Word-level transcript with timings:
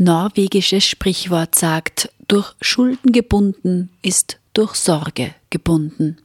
norwegisches 0.00 0.84
Sprichwort 0.84 1.54
sagt, 1.54 2.10
durch 2.26 2.54
Schulden 2.60 3.12
gebunden 3.12 3.90
ist 4.02 4.38
durch 4.52 4.74
Sorge 4.74 5.34
gebunden. 5.50 6.16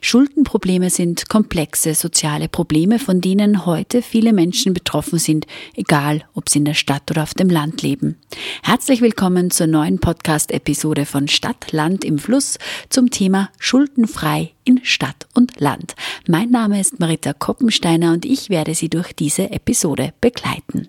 Schuldenprobleme 0.00 0.88
sind 0.88 1.28
komplexe 1.28 1.94
soziale 1.94 2.48
Probleme, 2.48 2.98
von 2.98 3.20
denen 3.20 3.66
heute 3.66 4.00
viele 4.02 4.32
Menschen 4.32 4.72
betroffen 4.72 5.18
sind, 5.18 5.46
egal 5.74 6.24
ob 6.34 6.48
sie 6.48 6.60
in 6.60 6.64
der 6.64 6.74
Stadt 6.74 7.10
oder 7.10 7.22
auf 7.22 7.34
dem 7.34 7.50
Land 7.50 7.82
leben. 7.82 8.16
Herzlich 8.62 9.00
willkommen 9.00 9.50
zur 9.50 9.66
neuen 9.66 9.98
Podcast-Episode 9.98 11.04
von 11.04 11.28
Stadt, 11.28 11.72
Land 11.72 12.04
im 12.04 12.18
Fluss 12.18 12.58
zum 12.88 13.10
Thema 13.10 13.50
Schuldenfrei 13.58 14.52
in 14.64 14.80
Stadt 14.84 15.26
und 15.34 15.60
Land. 15.60 15.94
Mein 16.26 16.50
Name 16.50 16.80
ist 16.80 17.00
Marita 17.00 17.32
Koppensteiner 17.32 18.12
und 18.12 18.24
ich 18.24 18.48
werde 18.48 18.74
Sie 18.74 18.88
durch 18.88 19.12
diese 19.12 19.50
Episode 19.50 20.14
begleiten. 20.20 20.88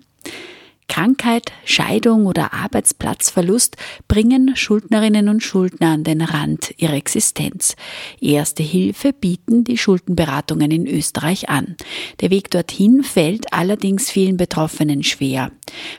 Krankheit, 0.88 1.52
Scheidung 1.64 2.26
oder 2.26 2.54
Arbeitsplatzverlust 2.54 3.76
bringen 4.08 4.54
Schuldnerinnen 4.54 5.28
und 5.28 5.42
Schuldner 5.42 5.90
an 5.90 6.04
den 6.04 6.22
Rand 6.22 6.72
ihrer 6.78 6.94
Existenz. 6.94 7.74
Erste 8.20 8.62
Hilfe 8.62 9.12
bieten 9.12 9.64
die 9.64 9.78
Schuldenberatungen 9.78 10.70
in 10.70 10.86
Österreich 10.86 11.48
an. 11.48 11.76
Der 12.20 12.30
Weg 12.30 12.50
dorthin 12.50 13.02
fällt 13.02 13.52
allerdings 13.52 14.10
vielen 14.10 14.36
Betroffenen 14.36 15.02
schwer. 15.02 15.50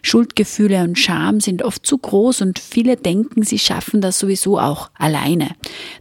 Schuldgefühle 0.02 0.82
und 0.84 0.98
Scham 0.98 1.42
sind 1.42 1.64
oft 1.64 1.86
zu 1.86 1.98
groß 1.98 2.42
und 2.42 2.58
viele 2.58 2.96
denken, 2.96 3.44
sie 3.44 3.60
schaffen 3.60 4.00
das 4.00 4.18
sowieso 4.18 4.58
auch 4.58 4.90
alleine. 4.98 5.50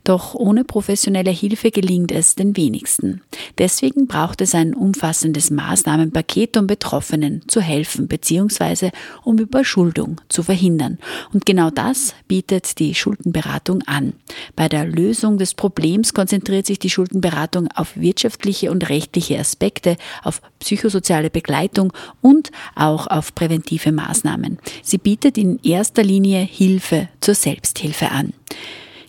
Doch 0.04 0.34
ohne 0.34 0.64
professionelle 0.64 1.32
Hilfe 1.32 1.72
gelingt 1.72 2.12
es 2.12 2.36
den 2.36 2.56
wenigsten. 2.56 3.22
Deswegen 3.58 4.06
braucht 4.06 4.40
es 4.40 4.54
ein 4.54 4.74
umfassendes 4.74 5.50
Maßnahmenpaket, 5.50 6.56
um 6.56 6.68
Betroffenen 6.68 7.42
zu 7.48 7.60
helfen 7.60 8.06
bzw 8.06 8.75
Weise, 8.76 8.92
um 9.24 9.38
Überschuldung 9.38 10.20
zu 10.28 10.42
verhindern. 10.42 10.98
Und 11.32 11.46
genau 11.46 11.70
das 11.70 12.14
bietet 12.28 12.78
die 12.78 12.94
Schuldenberatung 12.94 13.82
an. 13.86 14.12
Bei 14.54 14.68
der 14.68 14.84
Lösung 14.84 15.38
des 15.38 15.54
Problems 15.54 16.14
konzentriert 16.14 16.66
sich 16.66 16.78
die 16.78 16.90
Schuldenberatung 16.90 17.68
auf 17.74 17.96
wirtschaftliche 17.96 18.70
und 18.70 18.88
rechtliche 18.88 19.38
Aspekte, 19.38 19.96
auf 20.22 20.42
psychosoziale 20.58 21.30
Begleitung 21.30 21.92
und 22.20 22.50
auch 22.74 23.06
auf 23.06 23.34
präventive 23.34 23.92
Maßnahmen. 23.92 24.58
Sie 24.82 24.98
bietet 24.98 25.38
in 25.38 25.58
erster 25.62 26.02
Linie 26.02 26.40
Hilfe 26.40 27.08
zur 27.20 27.34
Selbsthilfe 27.34 28.10
an. 28.10 28.32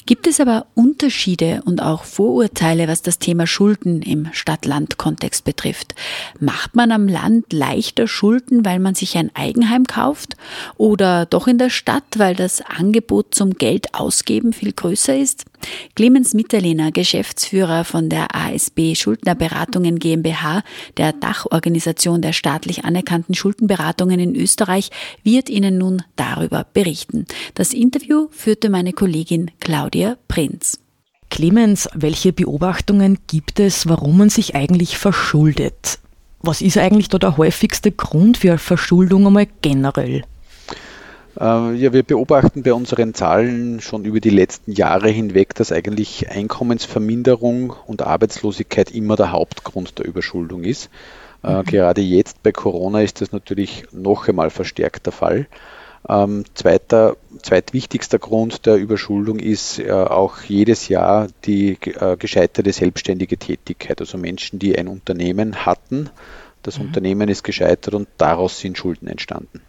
Gibt 0.08 0.26
es 0.26 0.40
aber 0.40 0.68
Unterschiede 0.74 1.62
und 1.66 1.82
auch 1.82 2.06
Vorurteile, 2.06 2.88
was 2.88 3.02
das 3.02 3.20
Thema 3.20 3.46
Schulden 3.46 4.02
im 4.02 4.30
Stadt-Land-Kontext 4.32 5.44
betrifft? 5.44 5.96
Macht 6.40 6.78
man 6.78 6.94
am 6.94 7.10
Land 7.10 7.52
leichter 7.52 8.08
Schulden, 8.08 8.64
weil 8.64 8.80
man 8.80 8.96
sich 8.96 9.18
ein 9.18 9.32
Eigenheim 9.34 9.84
kauft? 9.84 10.38
Oder 10.78 11.26
doch 11.26 11.46
in 11.48 11.58
der 11.58 11.70
Stadt, 11.70 12.06
weil 12.16 12.36
das 12.36 12.62
Angebot 12.62 13.36
zum 13.36 13.56
Geld 13.56 13.96
ausgeben 13.96 14.54
viel 14.54 14.72
größer 14.72 15.18
ist? 15.18 15.44
Clemens 15.96 16.34
Mitterlehner, 16.34 16.92
Geschäftsführer 16.92 17.84
von 17.84 18.08
der 18.08 18.34
ASB 18.34 18.96
Schuldnerberatungen 18.96 20.00
GmbH, 20.00 20.64
der 20.98 21.12
Dachorganisation 21.12 22.22
der 22.22 22.32
staatlich 22.32 22.86
anerkannten 22.86 23.34
Schuldenberatungen 23.34 24.20
in 24.20 24.36
Österreich, 24.36 24.92
wird 25.24 25.50
Ihnen 25.50 25.78
nun 25.78 26.04
darüber 26.16 26.66
berichten. 26.74 27.26
Das 27.56 27.74
Interview 27.74 28.28
führte 28.32 28.70
meine 28.70 28.94
Kollegin 28.94 29.52
Claudia 29.60 29.97
Prinz. 30.28 30.80
Clemens, 31.30 31.90
welche 31.94 32.32
Beobachtungen 32.32 33.20
gibt 33.28 33.60
es, 33.60 33.90
warum 33.90 34.18
man 34.18 34.30
sich 34.30 34.56
eigentlich 34.56 34.98
verschuldet? 34.98 36.00
Was 36.40 36.62
ist 36.62 36.78
eigentlich 36.78 37.10
da 37.10 37.18
der 37.18 37.38
häufigste 37.38 37.92
Grund 37.92 38.38
für 38.38 38.58
Verschuldung 38.58 39.28
einmal 39.28 39.48
generell? 39.62 40.24
Äh, 41.40 41.74
ja, 41.74 41.94
wir 41.94 42.04
beobachten 42.04 42.64
bei 42.64 42.74
unseren 42.74 43.14
Zahlen 43.14 43.82
schon 43.82 44.06
über 44.06 44.20
die 44.20 44.30
letzten 44.30 44.72
Jahre 44.72 45.10
hinweg, 45.10 45.54
dass 45.56 45.72
eigentlich 45.72 46.30
Einkommensverminderung 46.30 47.74
und 47.86 48.02
Arbeitslosigkeit 48.02 48.92
immer 48.92 49.16
der 49.16 49.32
Hauptgrund 49.32 50.00
der 50.00 50.06
Überschuldung 50.06 50.64
ist. 50.64 50.90
Äh, 51.44 51.58
mhm. 51.58 51.64
Gerade 51.66 52.02
jetzt 52.02 52.42
bei 52.44 52.52
Corona 52.52 53.02
ist 53.02 53.22
das 53.22 53.32
natürlich 53.32 53.84
noch 53.92 54.28
einmal 54.28 54.50
verstärkt 54.50 55.06
der 55.06 55.14
Fall. 55.14 55.48
Ähm, 56.10 56.46
zweiter, 56.54 57.18
zweitwichtigster 57.42 58.18
Grund 58.18 58.66
der 58.66 58.76
Überschuldung 58.76 59.40
ist 59.40 59.80
äh, 59.80 59.92
auch 59.92 60.42
jedes 60.42 60.88
Jahr 60.88 61.28
die 61.46 61.78
äh, 61.84 62.16
gescheiterte 62.18 62.72
selbstständige 62.72 63.38
Tätigkeit. 63.38 64.00
Also 64.00 64.18
Menschen, 64.18 64.60
die 64.60 64.78
ein 64.78 64.88
Unternehmen 64.88 65.66
hatten, 65.66 66.10
das 66.64 66.80
mhm. 66.80 66.86
Unternehmen 66.86 67.30
ist 67.30 67.44
gescheitert 67.44 67.94
und 67.94 68.08
daraus 68.18 68.60
sind 68.60 68.78
Schulden 68.78 69.08
entstanden. 69.08 69.62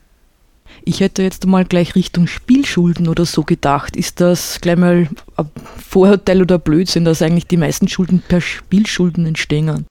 Ich 0.84 1.00
hätte 1.00 1.22
jetzt 1.22 1.46
mal 1.46 1.64
gleich 1.64 1.94
Richtung 1.94 2.26
Spielschulden 2.26 3.08
oder 3.08 3.24
so 3.24 3.42
gedacht. 3.42 3.96
Ist 3.96 4.20
das 4.20 4.60
gleich 4.60 4.76
mal 4.76 5.08
ein 5.36 5.50
Vorurteil 5.76 6.42
oder 6.42 6.58
Blödsinn, 6.58 7.04
dass 7.04 7.22
eigentlich 7.22 7.46
die 7.46 7.56
meisten 7.56 7.88
Schulden 7.88 8.22
per 8.26 8.40
Spielschulden 8.40 9.26
entstehen? 9.26 9.86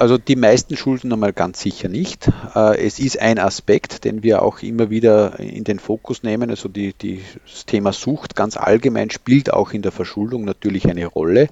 Also 0.00 0.16
die 0.16 0.36
meisten 0.36 0.78
Schulden 0.78 1.12
einmal 1.12 1.34
ganz 1.34 1.60
sicher 1.60 1.90
nicht. 1.90 2.30
Äh, 2.54 2.78
es 2.78 2.98
ist 2.98 3.20
ein 3.20 3.38
Aspekt, 3.38 4.04
den 4.04 4.22
wir 4.22 4.40
auch 4.42 4.62
immer 4.62 4.88
wieder 4.88 5.38
in 5.38 5.64
den 5.64 5.78
Fokus 5.78 6.22
nehmen. 6.22 6.48
Also 6.48 6.70
die, 6.70 6.94
die, 6.94 7.20
das 7.46 7.66
Thema 7.66 7.92
Sucht 7.92 8.34
ganz 8.34 8.56
allgemein 8.56 9.10
spielt 9.10 9.52
auch 9.52 9.72
in 9.72 9.82
der 9.82 9.92
Verschuldung 9.92 10.46
natürlich 10.46 10.88
eine 10.88 11.04
Rolle. 11.04 11.48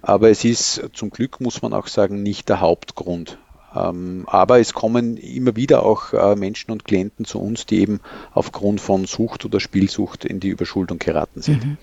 Aber 0.00 0.30
es 0.30 0.46
ist 0.46 0.82
zum 0.94 1.10
Glück, 1.10 1.42
muss 1.42 1.60
man 1.60 1.74
auch 1.74 1.88
sagen, 1.88 2.22
nicht 2.22 2.48
der 2.48 2.60
Hauptgrund 2.60 3.38
ähm, 3.72 4.24
aber 4.26 4.58
es 4.58 4.72
kommen 4.72 5.16
immer 5.16 5.54
wieder 5.54 5.84
auch 5.84 6.12
äh, 6.12 6.34
Menschen 6.34 6.72
und 6.72 6.84
Klienten 6.84 7.24
zu 7.24 7.40
uns, 7.40 7.66
die 7.66 7.78
eben 7.78 8.00
aufgrund 8.32 8.80
von 8.80 9.04
Sucht 9.04 9.44
oder 9.44 9.60
Spielsucht 9.60 10.24
in 10.24 10.40
die 10.40 10.48
Überschuldung 10.48 10.98
geraten 10.98 11.40
sind. 11.40 11.64
Mhm. 11.64 11.76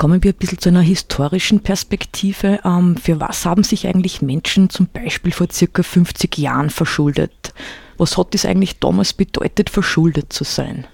Kommen 0.00 0.24
wir 0.24 0.32
ein 0.32 0.38
bisschen 0.38 0.58
zu 0.58 0.70
einer 0.70 0.80
historischen 0.80 1.60
Perspektive. 1.60 2.60
Ähm, 2.64 2.96
für 2.96 3.20
was 3.20 3.44
haben 3.44 3.62
sich 3.62 3.86
eigentlich 3.86 4.22
Menschen 4.22 4.70
zum 4.70 4.86
Beispiel 4.86 5.30
vor 5.30 5.48
circa 5.52 5.82
50 5.82 6.38
Jahren 6.38 6.70
verschuldet? 6.70 7.52
Was 7.98 8.16
hat 8.16 8.34
es 8.34 8.46
eigentlich 8.46 8.78
damals 8.78 9.12
bedeutet, 9.12 9.68
verschuldet 9.68 10.32
zu 10.32 10.44
sein? 10.44 10.86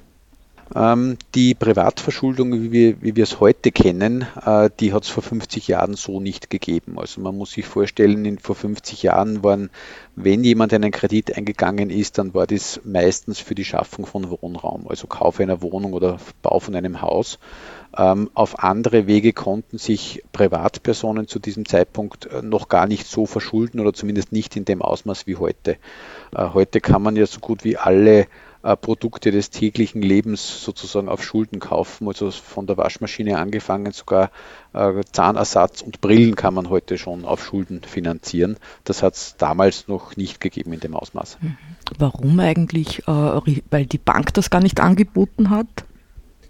Ähm, 0.75 1.17
die 1.37 1.55
Privatverschuldung, 1.55 2.53
wie 2.53 2.73
wir, 2.73 3.01
wie 3.01 3.15
wir 3.15 3.23
es 3.23 3.39
heute 3.39 3.71
kennen, 3.71 4.27
äh, 4.45 4.71
die 4.81 4.93
hat 4.93 5.05
es 5.05 5.09
vor 5.09 5.23
50 5.23 5.69
Jahren 5.69 5.95
so 5.95 6.19
nicht 6.19 6.51
gegeben. 6.51 6.99
Also 6.99 7.21
man 7.21 7.37
muss 7.37 7.53
sich 7.53 7.65
vorstellen, 7.65 8.25
in, 8.25 8.41
vor 8.41 8.57
50 8.57 9.05
Jahren 9.05 9.45
waren, 9.45 9.71
wenn 10.17 10.43
jemand 10.43 10.75
einen 10.75 10.91
Kredit 10.91 11.37
eingegangen 11.37 11.91
ist, 11.91 12.19
dann 12.19 12.35
war 12.35 12.49
das 12.49 12.81
meistens 12.83 13.39
für 13.39 13.55
die 13.55 13.65
Schaffung 13.65 14.05
von 14.05 14.29
Wohnraum, 14.29 14.89
also 14.89 15.07
Kauf 15.07 15.39
einer 15.39 15.63
Wohnung 15.63 15.93
oder 15.93 16.19
Bau 16.43 16.59
von 16.59 16.75
einem 16.75 17.01
Haus. 17.01 17.39
Ähm, 17.99 18.31
auf 18.35 18.63
andere 18.63 19.07
Wege 19.07 19.33
konnten 19.33 19.79
sich 19.79 20.23
Privatpersonen 20.33 21.29
zu 21.29 21.39
diesem 21.39 21.65
Zeitpunkt 21.65 22.27
äh, 22.27 22.43
noch 22.43 22.69
gar 22.69 22.87
nicht 22.87 23.07
so 23.07 23.25
verschulden 23.25 23.81
oder 23.81 23.95
zumindest 23.95 24.33
nicht 24.33 24.55
in 24.57 24.67
dem 24.67 24.83
Ausmaß 24.83 25.27
wie 25.27 25.37
heute. 25.37 25.79
Äh, 26.35 26.49
heute 26.53 26.81
kann 26.81 27.03
man 27.03 27.17
ja 27.17 27.25
so 27.27 27.41
gut 27.41 27.65
wie 27.65 27.79
alle 27.79 28.27
äh, 28.63 28.77
Produkte 28.77 29.31
des 29.31 29.49
täglichen 29.49 30.03
Lebens 30.03 30.63
sozusagen 30.63 31.09
auf 31.09 31.25
Schulden 31.25 31.59
kaufen. 31.59 32.07
Also 32.07 32.31
von 32.31 32.67
der 32.67 32.77
Waschmaschine 32.77 33.39
angefangen, 33.39 33.93
sogar 33.93 34.31
Zahnersatz 35.11 35.81
und 35.81 36.03
Brillen 36.03 36.37
kann 36.37 36.53
man 36.53 36.69
heute 36.69 36.99
schon 36.99 37.25
auf 37.25 37.43
Schulden 37.43 37.81
finanzieren. 37.81 38.59
Das 38.85 39.03
hat 39.03 39.15
es 39.15 39.37
damals 39.39 39.89
noch 39.89 40.17
nicht 40.17 40.39
gegeben 40.39 40.75
in 40.75 40.81
dem 40.81 40.95
Ausmaß. 40.95 41.39
Mhm. 41.41 41.57
Warum 41.99 42.39
eigentlich? 42.41 43.03
Weil 43.07 43.87
die 43.87 43.97
Bank 43.97 44.35
das 44.35 44.51
gar 44.51 44.61
nicht 44.61 44.81
angeboten 44.81 45.49
hat? 45.49 45.87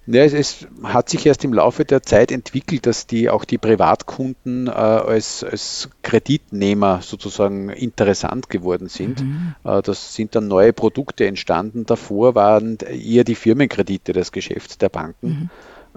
Ja, 0.07 0.23
es, 0.23 0.33
es, 0.33 0.67
hat 0.85 1.09
sich 1.09 1.27
erst 1.27 1.45
im 1.45 1.53
Laufe 1.53 1.85
der 1.85 2.03
Zeit 2.03 2.31
entwickelt, 2.31 2.87
dass 2.87 3.07
die 3.07 3.29
auch 3.29 3.45
die 3.45 3.59
Privatkunden 3.59 4.69
äh, 4.69 4.71
als, 4.71 5.43
als, 5.43 5.91
Kreditnehmer 6.03 7.01
sozusagen 7.03 7.71
interessant 7.71 8.49
geworden 8.49 8.89
sind. 8.89 9.23
Mhm. 9.23 9.55
Äh, 9.65 9.83
das 9.83 10.15
sind 10.15 10.35
dann 10.37 10.47
neue 10.47 10.73
Produkte 10.73 11.27
entstanden. 11.27 11.87
Davor 11.87 12.35
waren 12.35 12.79
eher 12.79 13.25
die 13.25 13.35
Firmenkredite 13.35 14.13
das 14.13 14.31
Geschäft 14.31 14.81
der 14.83 14.89
Banken. 14.89 15.29
Mhm. 15.29 15.51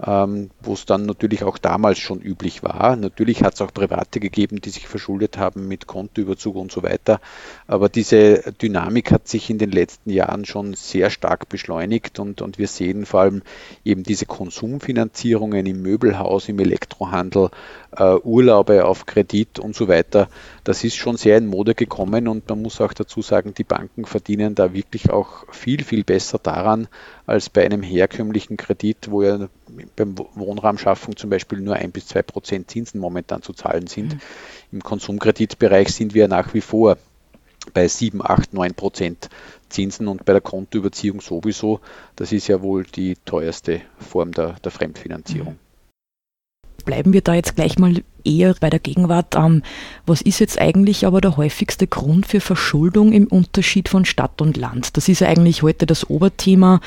Ähm, 0.04 0.50
wo 0.60 0.74
es 0.74 0.86
dann 0.86 1.06
natürlich 1.06 1.44
auch 1.44 1.58
damals 1.58 1.98
schon 1.98 2.20
üblich 2.20 2.62
war. 2.62 2.96
Natürlich 2.96 3.42
hat 3.42 3.54
es 3.54 3.60
auch 3.60 3.72
Private 3.72 4.20
gegeben, 4.20 4.60
die 4.60 4.70
sich 4.70 4.88
verschuldet 4.88 5.38
haben 5.38 5.68
mit 5.68 5.86
Kontoüberzug 5.86 6.56
und 6.56 6.72
so 6.72 6.82
weiter. 6.82 7.20
Aber 7.66 7.88
diese 7.88 8.52
Dynamik 8.60 9.12
hat 9.12 9.28
sich 9.28 9.50
in 9.50 9.58
den 9.58 9.70
letzten 9.70 10.10
Jahren 10.10 10.44
schon 10.44 10.74
sehr 10.74 11.10
stark 11.10 11.48
beschleunigt 11.48 12.18
und, 12.18 12.42
und 12.42 12.58
wir 12.58 12.68
sehen 12.68 13.06
vor 13.06 13.20
allem 13.20 13.42
eben 13.84 14.02
diese 14.02 14.26
Konsumfinanzierungen 14.26 15.66
im 15.66 15.82
Möbelhaus, 15.82 16.48
im 16.48 16.58
Elektrohandel, 16.58 17.50
äh, 17.96 18.14
Urlaube 18.16 18.84
auf 18.84 19.06
Kredit 19.06 19.58
und 19.58 19.74
so 19.74 19.88
weiter. 19.88 20.28
Das 20.64 20.84
ist 20.84 20.96
schon 20.96 21.16
sehr 21.16 21.38
in 21.38 21.46
Mode 21.46 21.74
gekommen 21.74 22.28
und 22.28 22.48
man 22.48 22.62
muss 22.62 22.80
auch 22.80 22.92
dazu 22.92 23.22
sagen, 23.22 23.54
die 23.54 23.64
Banken 23.64 24.04
verdienen 24.04 24.54
da 24.54 24.72
wirklich 24.72 25.10
auch 25.10 25.44
viel, 25.52 25.84
viel 25.84 26.04
besser 26.04 26.38
daran 26.38 26.88
als 27.26 27.48
bei 27.48 27.64
einem 27.64 27.82
herkömmlichen 27.82 28.56
Kredit, 28.56 29.10
wo 29.10 29.22
ja 29.22 29.48
beim 29.96 30.14
Wohnraumschaffung 30.34 31.16
zum 31.16 31.30
Beispiel 31.30 31.60
nur 31.60 31.76
ein 31.76 31.92
bis 31.92 32.06
zwei 32.06 32.22
Prozent 32.22 32.70
Zinsen 32.70 33.00
momentan 33.00 33.42
zu 33.42 33.52
zahlen 33.52 33.86
sind. 33.86 34.14
Mhm. 34.14 34.20
Im 34.72 34.82
Konsumkreditbereich 34.82 35.92
sind 35.94 36.14
wir 36.14 36.28
nach 36.28 36.54
wie 36.54 36.60
vor 36.60 36.96
bei 37.74 37.86
7, 37.86 38.22
8, 38.22 38.54
9 38.54 38.74
Prozent 38.74 39.28
Zinsen 39.68 40.08
und 40.08 40.24
bei 40.24 40.32
der 40.32 40.40
Kontoüberziehung 40.40 41.20
sowieso. 41.20 41.80
Das 42.16 42.32
ist 42.32 42.48
ja 42.48 42.62
wohl 42.62 42.84
die 42.84 43.16
teuerste 43.24 43.82
Form 43.98 44.32
der, 44.32 44.54
der 44.64 44.70
Fremdfinanzierung. 44.70 45.54
Mhm. 45.54 45.69
Bleiben 46.90 47.12
wir 47.12 47.20
da 47.20 47.34
jetzt 47.34 47.54
gleich 47.54 47.78
mal 47.78 48.02
eher 48.24 48.52
bei 48.58 48.68
der 48.68 48.80
Gegenwart. 48.80 49.36
Ähm, 49.36 49.62
was 50.06 50.22
ist 50.22 50.40
jetzt 50.40 50.60
eigentlich 50.60 51.06
aber 51.06 51.20
der 51.20 51.36
häufigste 51.36 51.86
Grund 51.86 52.26
für 52.26 52.40
Verschuldung 52.40 53.12
im 53.12 53.28
Unterschied 53.28 53.88
von 53.88 54.04
Stadt 54.04 54.42
und 54.42 54.56
Land? 54.56 54.96
Das 54.96 55.08
ist 55.08 55.20
ja 55.20 55.28
eigentlich 55.28 55.62
heute 55.62 55.86
das 55.86 56.10
Oberthema, 56.10 56.80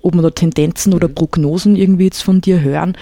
ob 0.00 0.14
man 0.14 0.24
da 0.24 0.30
Tendenzen 0.30 0.94
oder 0.94 1.06
Prognosen 1.06 1.76
irgendwie 1.76 2.04
jetzt 2.04 2.22
von 2.22 2.40
dir 2.40 2.62
hören. 2.62 2.96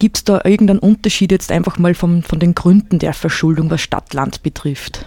Gibt 0.00 0.16
es 0.16 0.24
da 0.24 0.40
irgendeinen 0.42 0.80
Unterschied 0.80 1.30
jetzt 1.30 1.52
einfach 1.52 1.78
mal 1.78 1.94
vom, 1.94 2.24
von 2.24 2.40
den 2.40 2.56
Gründen 2.56 2.98
der 2.98 3.14
Verschuldung, 3.14 3.70
was 3.70 3.80
Stadt-Land 3.80 4.42
betrifft? 4.42 5.06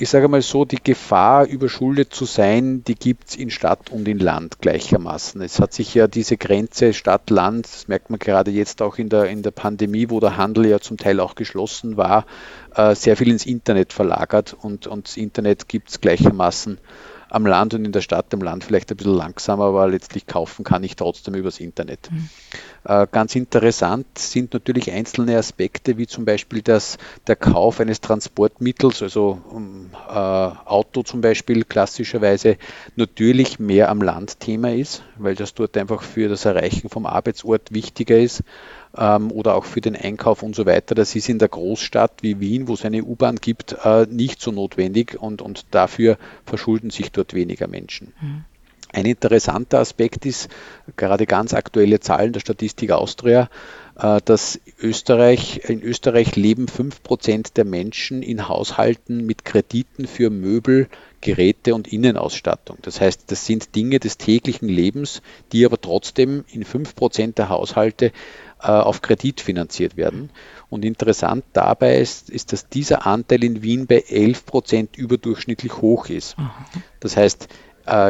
Ich 0.00 0.08
sage 0.08 0.28
mal 0.28 0.40
so, 0.40 0.64
die 0.64 0.82
Gefahr, 0.82 1.46
überschuldet 1.46 2.14
zu 2.14 2.24
sein, 2.24 2.82
die 2.84 2.94
gibt 2.94 3.28
es 3.28 3.36
in 3.36 3.50
Stadt 3.50 3.90
und 3.90 4.08
in 4.08 4.18
Land 4.18 4.58
gleichermaßen. 4.62 5.42
Es 5.42 5.60
hat 5.60 5.74
sich 5.74 5.92
ja 5.92 6.06
diese 6.06 6.38
Grenze 6.38 6.94
Stadt-Land, 6.94 7.66
das 7.66 7.86
merkt 7.86 8.08
man 8.08 8.18
gerade 8.18 8.50
jetzt 8.50 8.80
auch 8.80 8.96
in 8.96 9.10
der, 9.10 9.26
in 9.26 9.42
der 9.42 9.50
Pandemie, 9.50 10.08
wo 10.08 10.18
der 10.18 10.38
Handel 10.38 10.64
ja 10.64 10.80
zum 10.80 10.96
Teil 10.96 11.20
auch 11.20 11.34
geschlossen 11.34 11.98
war, 11.98 12.24
äh, 12.74 12.94
sehr 12.94 13.14
viel 13.18 13.28
ins 13.28 13.44
Internet 13.44 13.92
verlagert 13.92 14.56
und, 14.58 14.86
und 14.86 15.06
das 15.06 15.18
Internet 15.18 15.68
gibt 15.68 15.90
es 15.90 16.00
gleichermaßen 16.00 16.78
am 17.28 17.44
Land 17.46 17.74
und 17.74 17.84
in 17.84 17.92
der 17.92 18.00
Stadt, 18.00 18.32
am 18.32 18.40
Land 18.40 18.64
vielleicht 18.64 18.90
ein 18.90 18.96
bisschen 18.96 19.14
langsamer, 19.14 19.64
aber 19.64 19.86
letztlich 19.86 20.26
kaufen 20.26 20.64
kann 20.64 20.82
ich 20.82 20.96
trotzdem 20.96 21.34
übers 21.34 21.60
Internet. 21.60 22.10
Mhm. 22.10 22.30
Äh, 22.84 23.06
ganz 23.10 23.36
interessant 23.36 24.06
sind 24.18 24.54
natürlich 24.54 24.90
einzelne 24.90 25.36
Aspekte, 25.36 25.98
wie 25.98 26.06
zum 26.06 26.24
Beispiel 26.24 26.62
das, 26.62 26.96
der 27.26 27.36
Kauf 27.36 27.80
eines 27.80 28.00
Transportmittels, 28.00 29.02
also 29.02 29.40
um, 29.50 29.90
äh, 30.08 30.12
Auto 30.14 31.02
zum 31.02 31.20
Beispiel 31.20 31.64
klassischerweise 31.64 32.56
natürlich 32.96 33.58
mehr 33.58 33.90
am 33.90 34.00
Land 34.00 34.40
Thema 34.40 34.72
ist, 34.72 35.02
weil 35.18 35.34
das 35.34 35.54
dort 35.54 35.76
einfach 35.76 36.02
für 36.02 36.28
das 36.28 36.44
Erreichen 36.44 36.88
vom 36.88 37.06
Arbeitsort 37.06 37.72
wichtiger 37.72 38.18
ist 38.18 38.42
ähm, 38.96 39.30
oder 39.30 39.56
auch 39.56 39.64
für 39.64 39.80
den 39.80 39.96
Einkauf 39.96 40.42
und 40.42 40.56
so 40.56 40.64
weiter. 40.64 40.94
Das 40.94 41.14
ist 41.14 41.28
in 41.28 41.38
der 41.38 41.48
Großstadt 41.48 42.22
wie 42.22 42.40
Wien, 42.40 42.68
wo 42.68 42.74
es 42.74 42.84
eine 42.84 43.04
U-Bahn 43.04 43.36
gibt, 43.36 43.76
äh, 43.84 44.06
nicht 44.08 44.40
so 44.40 44.52
notwendig 44.52 45.20
und, 45.20 45.42
und 45.42 45.66
dafür 45.70 46.16
verschulden 46.46 46.90
sich 46.90 47.12
dort 47.12 47.34
weniger 47.34 47.68
Menschen. 47.68 48.12
Mhm. 48.20 48.44
Ein 48.92 49.06
interessanter 49.06 49.78
Aspekt 49.78 50.26
ist, 50.26 50.48
gerade 50.96 51.26
ganz 51.26 51.54
aktuelle 51.54 52.00
Zahlen 52.00 52.32
der 52.32 52.40
Statistik 52.40 52.90
Austria, 52.90 53.48
äh, 53.96 54.20
dass 54.24 54.60
Österreich, 54.80 55.60
in 55.68 55.82
Österreich 55.82 56.34
leben 56.36 56.66
5% 56.66 57.54
der 57.54 57.64
Menschen 57.64 58.22
in 58.22 58.48
Haushalten 58.48 59.24
mit 59.26 59.44
Krediten 59.44 60.06
für 60.06 60.30
Möbel, 60.30 60.88
Geräte 61.20 61.74
und 61.74 61.92
Innenausstattung. 61.92 62.78
Das 62.82 63.00
heißt, 63.00 63.30
das 63.30 63.44
sind 63.44 63.76
Dinge 63.76 64.00
des 64.00 64.16
täglichen 64.16 64.68
Lebens, 64.68 65.22
die 65.52 65.66
aber 65.66 65.80
trotzdem 65.80 66.44
in 66.48 66.64
5% 66.64 67.34
der 67.34 67.50
Haushalte 67.50 68.12
äh, 68.62 68.66
auf 68.68 69.02
Kredit 69.02 69.40
finanziert 69.40 69.96
werden. 69.96 70.30
Und 70.70 70.84
interessant 70.84 71.44
dabei 71.52 71.98
ist, 71.98 72.30
ist, 72.30 72.52
dass 72.52 72.68
dieser 72.68 73.06
Anteil 73.06 73.44
in 73.44 73.62
Wien 73.62 73.86
bei 73.86 74.04
11 74.08 74.46
Prozent 74.46 74.96
überdurchschnittlich 74.96 75.80
hoch 75.80 76.08
ist. 76.08 76.36
Das 77.00 77.16
heißt, 77.16 77.48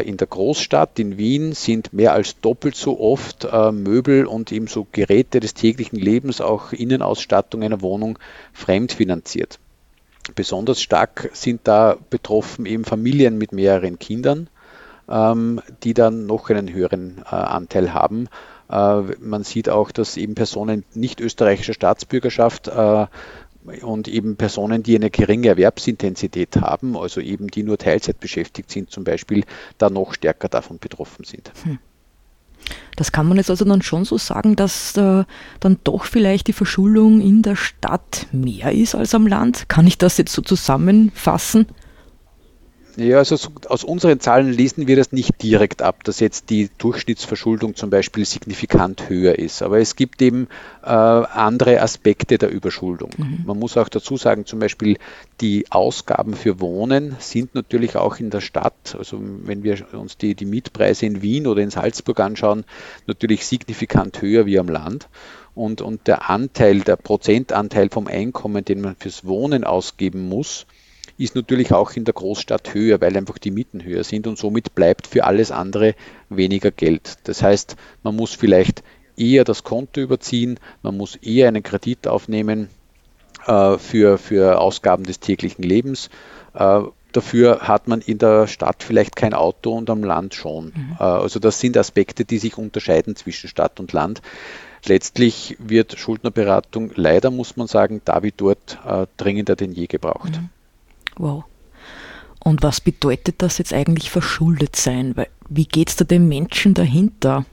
in 0.04 0.16
der 0.16 0.26
Großstadt 0.26 0.98
in 0.98 1.16
Wien 1.16 1.52
sind 1.52 1.92
mehr 1.92 2.12
als 2.12 2.40
doppelt 2.40 2.76
so 2.76 3.00
oft 3.00 3.44
äh, 3.44 3.72
Möbel 3.72 4.26
und 4.26 4.52
ebenso 4.52 4.86
Geräte 4.90 5.40
des 5.40 5.54
täglichen 5.54 5.98
Lebens, 5.98 6.40
auch 6.40 6.72
Innenausstattung 6.72 7.62
einer 7.62 7.80
Wohnung, 7.80 8.18
fremdfinanziert. 8.52 9.58
Besonders 10.34 10.82
stark 10.82 11.30
sind 11.32 11.62
da 11.64 11.96
betroffen 12.10 12.66
eben 12.66 12.84
Familien 12.84 13.38
mit 13.38 13.52
mehreren 13.52 13.98
Kindern, 13.98 14.48
ähm, 15.08 15.60
die 15.82 15.94
dann 15.94 16.26
noch 16.26 16.50
einen 16.50 16.72
höheren 16.72 17.22
Anteil 17.24 17.94
haben. 17.94 18.28
Äh, 18.70 19.02
man 19.20 19.42
sieht 19.42 19.68
auch, 19.68 19.90
dass 19.90 20.16
eben 20.16 20.34
Personen 20.34 20.84
nicht 20.94 21.20
österreichischer 21.20 21.74
Staatsbürgerschaft 21.74 22.68
äh, 22.68 23.06
und 23.82 24.08
eben 24.08 24.36
Personen, 24.36 24.82
die 24.82 24.96
eine 24.96 25.10
geringe 25.10 25.48
Erwerbsintensität 25.48 26.56
haben, 26.56 26.96
also 26.96 27.20
eben 27.20 27.48
die 27.48 27.62
nur 27.62 27.78
Teilzeit 27.78 28.18
beschäftigt 28.20 28.70
sind 28.70 28.90
zum 28.90 29.04
Beispiel, 29.04 29.44
da 29.78 29.90
noch 29.90 30.14
stärker 30.14 30.48
davon 30.48 30.78
betroffen 30.78 31.24
sind. 31.24 31.52
Hm. 31.64 31.78
Das 32.96 33.12
kann 33.12 33.26
man 33.26 33.38
jetzt 33.38 33.50
also 33.50 33.64
dann 33.64 33.82
schon 33.82 34.04
so 34.04 34.18
sagen, 34.18 34.56
dass 34.56 34.96
äh, 34.96 35.24
dann 35.60 35.78
doch 35.84 36.04
vielleicht 36.04 36.48
die 36.48 36.52
Verschuldung 36.52 37.20
in 37.20 37.42
der 37.42 37.56
Stadt 37.56 38.26
mehr 38.32 38.72
ist 38.72 38.94
als 38.94 39.14
am 39.14 39.26
Land. 39.26 39.68
Kann 39.68 39.86
ich 39.86 39.98
das 39.98 40.18
jetzt 40.18 40.32
so 40.32 40.42
zusammenfassen? 40.42 41.66
Ja, 42.96 43.18
also 43.18 43.36
aus 43.68 43.84
unseren 43.84 44.20
Zahlen 44.20 44.52
lesen 44.52 44.86
wir 44.86 44.96
das 44.96 45.12
nicht 45.12 45.42
direkt 45.42 45.82
ab, 45.82 46.04
dass 46.04 46.20
jetzt 46.20 46.50
die 46.50 46.70
Durchschnittsverschuldung 46.78 47.74
zum 47.74 47.90
Beispiel 47.90 48.24
signifikant 48.24 49.08
höher 49.08 49.38
ist. 49.38 49.62
Aber 49.62 49.78
es 49.78 49.96
gibt 49.96 50.20
eben 50.22 50.48
äh, 50.82 50.88
andere 50.88 51.80
Aspekte 51.80 52.38
der 52.38 52.50
Überschuldung. 52.50 53.10
Mhm. 53.16 53.42
Man 53.46 53.58
muss 53.58 53.76
auch 53.76 53.88
dazu 53.88 54.16
sagen, 54.16 54.46
zum 54.46 54.58
Beispiel 54.58 54.98
die 55.40 55.70
Ausgaben 55.70 56.34
für 56.34 56.60
Wohnen 56.60 57.16
sind 57.18 57.54
natürlich 57.54 57.96
auch 57.96 58.18
in 58.18 58.30
der 58.30 58.40
Stadt, 58.40 58.96
also 58.98 59.20
wenn 59.20 59.62
wir 59.62 59.78
uns 59.92 60.16
die, 60.16 60.34
die 60.34 60.46
Mietpreise 60.46 61.06
in 61.06 61.22
Wien 61.22 61.46
oder 61.46 61.62
in 61.62 61.70
Salzburg 61.70 62.20
anschauen, 62.20 62.64
natürlich 63.06 63.46
signifikant 63.46 64.20
höher 64.20 64.46
wie 64.46 64.58
am 64.58 64.68
Land. 64.68 65.08
Und, 65.54 65.82
und 65.82 66.06
der 66.06 66.30
Anteil, 66.30 66.80
der 66.80 66.96
Prozentanteil 66.96 67.88
vom 67.90 68.06
Einkommen, 68.06 68.64
den 68.64 68.80
man 68.80 68.96
fürs 68.96 69.24
Wohnen 69.24 69.64
ausgeben 69.64 70.28
muss, 70.28 70.66
ist 71.20 71.34
natürlich 71.34 71.72
auch 71.72 71.92
in 71.92 72.04
der 72.04 72.14
Großstadt 72.14 72.72
höher, 72.72 73.00
weil 73.00 73.16
einfach 73.16 73.38
die 73.38 73.50
Mieten 73.50 73.84
höher 73.84 74.04
sind 74.04 74.26
und 74.26 74.38
somit 74.38 74.74
bleibt 74.74 75.06
für 75.06 75.24
alles 75.24 75.50
andere 75.50 75.94
weniger 76.30 76.70
Geld. 76.70 77.18
Das 77.24 77.42
heißt, 77.42 77.76
man 78.02 78.16
muss 78.16 78.34
vielleicht 78.34 78.82
eher 79.16 79.44
das 79.44 79.62
Konto 79.62 80.00
überziehen, 80.00 80.58
man 80.82 80.96
muss 80.96 81.16
eher 81.16 81.48
einen 81.48 81.62
Kredit 81.62 82.08
aufnehmen 82.08 82.70
äh, 83.46 83.76
für, 83.76 84.16
für 84.16 84.58
Ausgaben 84.58 85.04
des 85.04 85.20
täglichen 85.20 85.62
Lebens. 85.62 86.08
Äh, 86.54 86.80
dafür 87.12 87.60
hat 87.60 87.86
man 87.86 88.00
in 88.00 88.16
der 88.16 88.46
Stadt 88.46 88.82
vielleicht 88.82 89.14
kein 89.14 89.34
Auto 89.34 89.76
und 89.76 89.90
am 89.90 90.02
Land 90.02 90.34
schon. 90.34 90.72
Mhm. 90.74 90.96
Äh, 90.98 91.02
also 91.02 91.38
das 91.38 91.60
sind 91.60 91.76
Aspekte, 91.76 92.24
die 92.24 92.38
sich 92.38 92.56
unterscheiden 92.56 93.14
zwischen 93.14 93.48
Stadt 93.48 93.78
und 93.78 93.92
Land. 93.92 94.22
Letztlich 94.86 95.56
wird 95.58 95.98
Schuldnerberatung 95.98 96.92
leider, 96.94 97.30
muss 97.30 97.58
man 97.58 97.66
sagen, 97.66 98.00
da 98.06 98.22
wie 98.22 98.32
dort 98.34 98.78
äh, 98.86 99.06
dringender 99.18 99.54
denn 99.54 99.72
je 99.72 99.86
gebraucht. 99.86 100.40
Mhm. 100.40 100.48
Wow. 101.16 101.44
Und 102.42 102.62
was 102.62 102.80
bedeutet 102.80 103.36
das 103.38 103.58
jetzt 103.58 103.72
eigentlich 103.72 104.10
verschuldet 104.10 104.76
sein? 104.76 105.14
Wie 105.48 105.66
geht 105.66 105.90
es 105.90 105.96
da 105.96 106.04
den 106.04 106.28
Menschen 106.28 106.74
dahinter? 106.74 107.44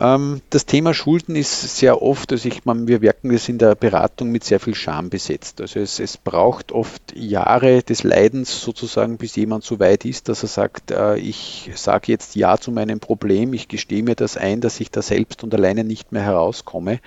Ähm, 0.00 0.40
das 0.50 0.66
Thema 0.66 0.92
Schulden 0.92 1.36
ist 1.36 1.76
sehr 1.76 2.02
oft, 2.02 2.32
also 2.32 2.48
ich 2.48 2.64
meine, 2.64 2.88
wir 2.88 3.00
wirken 3.00 3.30
das 3.30 3.48
in 3.48 3.58
der 3.58 3.76
Beratung 3.76 4.30
mit 4.30 4.42
sehr 4.42 4.58
viel 4.58 4.74
Scham 4.74 5.08
besetzt. 5.08 5.60
Also 5.60 5.78
es, 5.78 6.00
es, 6.00 6.16
braucht 6.16 6.72
oft 6.72 7.16
Jahre 7.16 7.82
des 7.82 8.02
Leidens 8.02 8.60
sozusagen, 8.60 9.18
bis 9.18 9.36
jemand 9.36 9.62
so 9.64 9.78
weit 9.78 10.04
ist, 10.04 10.28
dass 10.28 10.42
er 10.42 10.48
sagt, 10.48 10.90
äh, 10.90 11.16
ich 11.16 11.70
sage 11.76 12.10
jetzt 12.10 12.34
Ja 12.34 12.58
zu 12.58 12.72
meinem 12.72 12.98
Problem, 12.98 13.52
ich 13.52 13.68
gestehe 13.68 14.02
mir 14.02 14.16
das 14.16 14.36
ein, 14.36 14.60
dass 14.60 14.80
ich 14.80 14.90
da 14.90 15.00
selbst 15.00 15.44
und 15.44 15.54
alleine 15.54 15.84
nicht 15.84 16.10
mehr 16.10 16.22
herauskomme. 16.22 17.00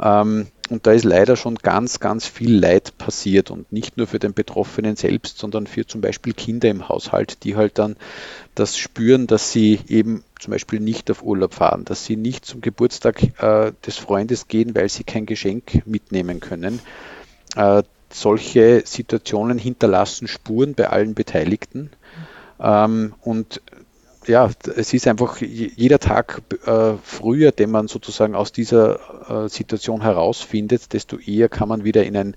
Ähm, 0.00 0.46
und 0.70 0.86
da 0.86 0.92
ist 0.92 1.04
leider 1.04 1.36
schon 1.36 1.56
ganz, 1.56 2.00
ganz 2.00 2.26
viel 2.26 2.58
Leid 2.58 2.96
passiert 2.96 3.50
und 3.50 3.70
nicht 3.70 3.98
nur 3.98 4.06
für 4.06 4.18
den 4.18 4.32
Betroffenen 4.32 4.96
selbst, 4.96 5.38
sondern 5.38 5.66
für 5.66 5.86
zum 5.86 6.00
Beispiel 6.00 6.32
Kinder 6.32 6.70
im 6.70 6.88
Haushalt, 6.88 7.44
die 7.44 7.54
halt 7.54 7.78
dann 7.78 7.96
das 8.54 8.78
spüren, 8.78 9.26
dass 9.26 9.52
sie 9.52 9.80
eben 9.88 10.24
zum 10.40 10.52
Beispiel 10.52 10.80
nicht 10.80 11.10
auf 11.10 11.22
Urlaub 11.22 11.54
fahren, 11.54 11.84
dass 11.84 12.06
sie 12.06 12.16
nicht 12.16 12.46
zum 12.46 12.62
Geburtstag 12.62 13.22
äh, 13.42 13.72
des 13.86 13.98
Freundes 13.98 14.48
gehen, 14.48 14.74
weil 14.74 14.88
sie 14.88 15.04
kein 15.04 15.26
Geschenk 15.26 15.86
mitnehmen 15.86 16.40
können. 16.40 16.80
Äh, 17.56 17.82
solche 18.10 18.82
Situationen 18.86 19.58
hinterlassen 19.58 20.28
Spuren 20.28 20.74
bei 20.74 20.88
allen 20.88 21.14
Beteiligten. 21.14 21.90
Ähm, 22.60 23.14
und 23.22 23.60
ja, 24.26 24.50
es 24.76 24.92
ist 24.92 25.06
einfach 25.06 25.40
jeder 25.40 25.98
Tag 25.98 26.42
äh, 26.66 26.94
früher, 27.02 27.52
den 27.52 27.70
man 27.70 27.88
sozusagen 27.88 28.34
aus 28.34 28.52
dieser 28.52 29.44
äh, 29.44 29.48
Situation 29.48 30.02
herausfindet, 30.02 30.92
desto 30.92 31.18
eher 31.18 31.48
kann 31.48 31.68
man 31.68 31.84
wieder 31.84 32.04
in 32.04 32.16
ein 32.16 32.36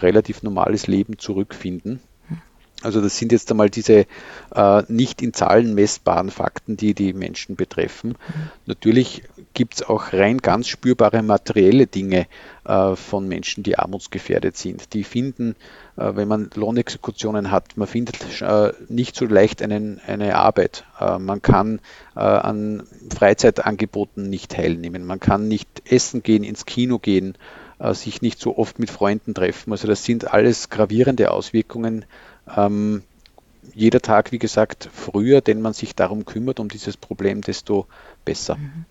relativ 0.00 0.42
normales 0.42 0.86
Leben 0.86 1.18
zurückfinden. 1.18 2.00
Also 2.82 3.00
das 3.00 3.18
sind 3.18 3.32
jetzt 3.32 3.50
einmal 3.50 3.70
diese 3.70 4.06
äh, 4.54 4.82
nicht 4.86 5.20
in 5.20 5.34
Zahlen 5.34 5.74
messbaren 5.74 6.30
Fakten, 6.30 6.76
die 6.76 6.94
die 6.94 7.12
Menschen 7.12 7.56
betreffen. 7.56 8.10
Mhm. 8.10 8.50
Natürlich 8.66 9.24
gibt 9.52 9.74
es 9.74 9.82
auch 9.82 10.12
rein 10.12 10.38
ganz 10.38 10.68
spürbare 10.68 11.22
materielle 11.22 11.88
Dinge 11.88 12.28
von 12.96 13.26
Menschen, 13.26 13.62
die 13.62 13.78
armutsgefährdet 13.78 14.56
sind. 14.56 14.92
Die 14.92 15.04
finden, 15.04 15.56
äh, 15.96 16.14
wenn 16.14 16.28
man 16.28 16.50
Lohnexekutionen 16.54 17.50
hat, 17.50 17.76
man 17.76 17.88
findet 17.88 18.42
äh, 18.42 18.72
nicht 18.88 19.16
so 19.16 19.24
leicht 19.24 19.62
einen, 19.62 20.00
eine 20.06 20.36
Arbeit. 20.36 20.84
Äh, 21.00 21.18
man 21.18 21.40
kann 21.42 21.80
äh, 22.14 22.20
an 22.20 22.82
Freizeitangeboten 23.14 24.28
nicht 24.28 24.52
teilnehmen. 24.52 25.06
Man 25.06 25.20
kann 25.20 25.48
nicht 25.48 25.90
essen 25.90 26.22
gehen, 26.22 26.44
ins 26.44 26.66
Kino 26.66 26.98
gehen, 26.98 27.34
sich 27.92 28.22
nicht 28.22 28.40
so 28.40 28.58
oft 28.58 28.80
mit 28.80 28.90
Freunden 28.90 29.34
treffen. 29.34 29.70
Also 29.70 29.86
das 29.86 30.02
sind 30.02 30.32
alles 30.32 30.68
gravierende 30.68 31.30
Auswirkungen 31.30 32.06
ähm, 32.56 33.04
jeder 33.74 34.00
Tag, 34.00 34.32
wie 34.32 34.38
gesagt, 34.38 34.88
früher, 34.92 35.40
den 35.40 35.60
man 35.60 35.72
sich 35.72 35.94
darum 35.94 36.24
kümmert, 36.24 36.58
um 36.58 36.68
dieses 36.68 36.96
Problem, 36.96 37.42
desto 37.42 37.86
besser. 38.24 38.56
Mhm. 38.56 38.84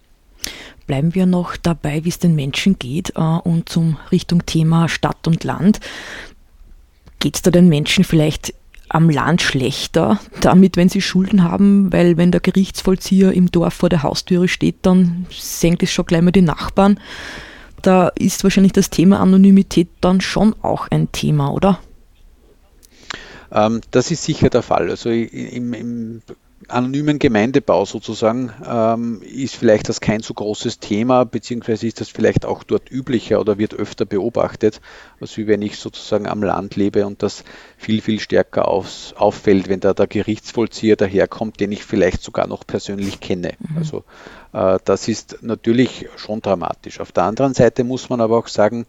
Bleiben 0.85 1.15
wir 1.15 1.25
noch 1.25 1.57
dabei, 1.57 2.03
wie 2.05 2.09
es 2.09 2.19
den 2.19 2.35
Menschen 2.35 2.79
geht 2.79 3.13
äh, 3.15 3.21
und 3.21 3.69
zum 3.69 3.97
Richtung 4.11 4.45
Thema 4.45 4.87
Stadt 4.87 5.27
und 5.27 5.43
Land. 5.43 5.79
Geht 7.19 7.35
es 7.35 7.41
da 7.41 7.51
den 7.51 7.67
Menschen 7.67 8.03
vielleicht 8.03 8.53
am 8.89 9.09
Land 9.09 9.41
schlechter 9.41 10.19
damit, 10.39 10.77
wenn 10.77 10.89
sie 10.89 11.01
Schulden 11.01 11.43
haben, 11.43 11.91
weil 11.91 12.15
wenn 12.17 12.31
der 12.31 12.39
Gerichtsvollzieher 12.39 13.33
im 13.33 13.51
Dorf 13.51 13.73
vor 13.73 13.89
der 13.89 14.03
Haustüre 14.03 14.47
steht, 14.47 14.77
dann 14.83 15.25
senkt 15.29 15.83
es 15.83 15.91
schon 15.91 16.05
gleich 16.05 16.21
mal 16.21 16.31
die 16.31 16.41
Nachbarn. 16.41 16.99
Da 17.81 18.07
ist 18.09 18.43
wahrscheinlich 18.43 18.73
das 18.73 18.89
Thema 18.89 19.19
Anonymität 19.19 19.89
dann 20.01 20.21
schon 20.21 20.55
auch 20.61 20.87
ein 20.89 21.11
Thema, 21.11 21.51
oder? 21.51 21.79
Ähm, 23.51 23.81
das 23.91 24.11
ist 24.11 24.23
sicher 24.23 24.49
der 24.49 24.61
Fall. 24.61 24.89
Also 24.89 25.09
im, 25.09 25.73
im 25.73 26.21
anonymen 26.67 27.19
Gemeindebau 27.19 27.85
sozusagen 27.85 28.51
ähm, 28.65 29.21
ist 29.21 29.55
vielleicht 29.55 29.89
das 29.89 30.01
kein 30.01 30.21
so 30.21 30.33
großes 30.33 30.79
Thema, 30.79 31.23
beziehungsweise 31.23 31.87
ist 31.87 32.01
das 32.01 32.09
vielleicht 32.09 32.45
auch 32.45 32.63
dort 32.63 32.91
üblicher 32.91 33.39
oder 33.39 33.57
wird 33.57 33.73
öfter 33.73 34.05
beobachtet, 34.05 34.81
als 35.19 35.37
wie 35.37 35.47
wenn 35.47 35.61
ich 35.61 35.77
sozusagen 35.77 36.27
am 36.27 36.43
Land 36.43 36.75
lebe 36.75 37.05
und 37.05 37.23
das 37.23 37.43
viel, 37.77 38.01
viel 38.01 38.19
stärker 38.19 38.67
aufs, 38.67 39.13
auffällt, 39.13 39.69
wenn 39.69 39.79
da 39.79 39.93
der 39.93 40.07
Gerichtsvollzieher 40.07 40.95
daherkommt, 40.95 41.59
den 41.59 41.71
ich 41.71 41.83
vielleicht 41.83 42.21
sogar 42.21 42.47
noch 42.47 42.65
persönlich 42.65 43.19
kenne. 43.19 43.53
Mhm. 43.59 43.77
Also 43.77 44.03
äh, 44.53 44.79
das 44.85 45.07
ist 45.07 45.39
natürlich 45.41 46.07
schon 46.17 46.41
dramatisch. 46.41 46.99
Auf 46.99 47.11
der 47.11 47.23
anderen 47.23 47.53
Seite 47.53 47.83
muss 47.83 48.09
man 48.09 48.21
aber 48.21 48.37
auch 48.37 48.47
sagen, 48.47 48.85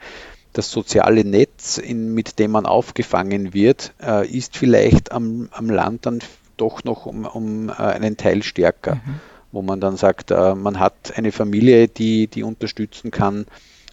das 0.52 0.70
soziale 0.70 1.24
Netz, 1.24 1.78
in, 1.78 2.14
mit 2.14 2.38
dem 2.38 2.50
man 2.50 2.66
aufgefangen 2.66 3.54
wird, 3.54 3.92
äh, 4.02 4.26
ist 4.28 4.56
vielleicht 4.56 5.12
am, 5.12 5.48
am 5.52 5.70
Land 5.70 6.06
dann 6.06 6.20
doch 6.58 6.84
noch 6.84 7.06
um, 7.06 7.24
um 7.24 7.68
äh, 7.70 7.72
einen 7.72 8.16
Teil 8.16 8.42
stärker, 8.42 8.96
mhm. 8.96 9.20
wo 9.52 9.62
man 9.62 9.80
dann 9.80 9.96
sagt, 9.96 10.30
äh, 10.30 10.54
man 10.54 10.78
hat 10.78 11.16
eine 11.16 11.32
Familie, 11.32 11.88
die, 11.88 12.26
die 12.26 12.42
unterstützen 12.42 13.10
kann, 13.10 13.46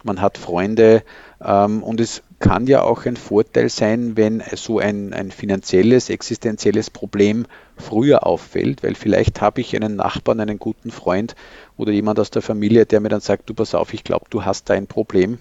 man 0.03 0.21
hat 0.21 0.37
Freunde 0.37 1.03
ähm, 1.43 1.81
und 1.81 1.99
es 1.99 2.21
kann 2.39 2.67
ja 2.67 2.83
auch 2.83 3.05
ein 3.05 3.17
Vorteil 3.17 3.69
sein, 3.69 4.15
wenn 4.15 4.43
so 4.53 4.77
ein, 4.77 5.13
ein 5.13 5.31
finanzielles, 5.31 6.09
existenzielles 6.09 6.91
Problem 6.91 7.47
früher 7.75 8.25
auffällt, 8.25 8.83
weil 8.83 8.93
vielleicht 8.93 9.41
habe 9.41 9.61
ich 9.61 9.75
einen 9.75 9.95
Nachbarn, 9.95 10.39
einen 10.39 10.59
guten 10.59 10.91
Freund 10.91 11.35
oder 11.75 11.91
jemand 11.91 12.19
aus 12.19 12.29
der 12.29 12.43
Familie, 12.43 12.85
der 12.85 12.99
mir 12.99 13.09
dann 13.09 13.21
sagt, 13.21 13.49
du 13.49 13.55
pass 13.55 13.73
auf, 13.73 13.93
ich 13.93 14.03
glaube, 14.03 14.25
du 14.29 14.45
hast 14.45 14.69
da 14.69 14.75
ein 14.75 14.87
Problem 14.87 15.39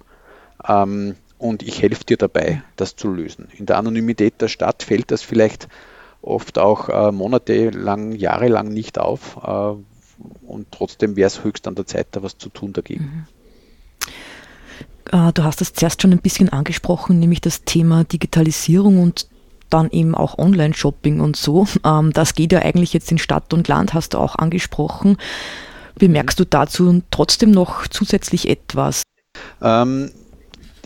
ähm, 0.66 1.16
und 1.36 1.62
ich 1.62 1.82
helfe 1.82 2.04
dir 2.04 2.16
dabei, 2.16 2.62
das 2.76 2.96
zu 2.96 3.08
lösen. 3.08 3.48
In 3.56 3.66
der 3.66 3.76
Anonymität 3.76 4.40
der 4.40 4.48
Stadt 4.48 4.82
fällt 4.82 5.10
das 5.10 5.22
vielleicht 5.22 5.68
oft 6.26 6.58
auch 6.58 6.88
äh, 6.88 7.12
monatelang, 7.12 8.12
jahrelang 8.12 8.68
nicht 8.68 8.98
auf 8.98 9.38
äh, 9.42 9.74
und 10.46 10.66
trotzdem 10.70 11.16
wäre 11.16 11.26
es 11.26 11.44
höchst 11.44 11.66
an 11.68 11.74
der 11.74 11.86
Zeit, 11.86 12.08
da 12.12 12.22
was 12.22 12.38
zu 12.38 12.48
tun 12.48 12.72
dagegen. 12.72 13.04
Mhm. 13.04 13.26
Äh, 15.28 15.32
du 15.32 15.44
hast 15.44 15.60
das 15.60 15.72
zuerst 15.72 16.02
schon 16.02 16.12
ein 16.12 16.20
bisschen 16.20 16.48
angesprochen, 16.48 17.18
nämlich 17.18 17.40
das 17.40 17.64
Thema 17.64 18.04
Digitalisierung 18.04 19.02
und 19.02 19.28
dann 19.70 19.90
eben 19.90 20.14
auch 20.14 20.38
Online-Shopping 20.38 21.20
und 21.20 21.36
so. 21.36 21.66
Ähm, 21.84 22.12
das 22.12 22.34
geht 22.34 22.52
ja 22.52 22.60
eigentlich 22.60 22.92
jetzt 22.92 23.10
in 23.12 23.18
Stadt 23.18 23.52
und 23.52 23.68
Land, 23.68 23.92
hast 23.92 24.14
du 24.14 24.18
auch 24.18 24.36
angesprochen. 24.36 25.18
Bemerkst 25.96 26.40
du 26.40 26.44
dazu 26.46 27.02
trotzdem 27.10 27.50
noch 27.50 27.86
zusätzlich 27.86 28.48
etwas? 28.48 29.02
Ähm, 29.60 30.10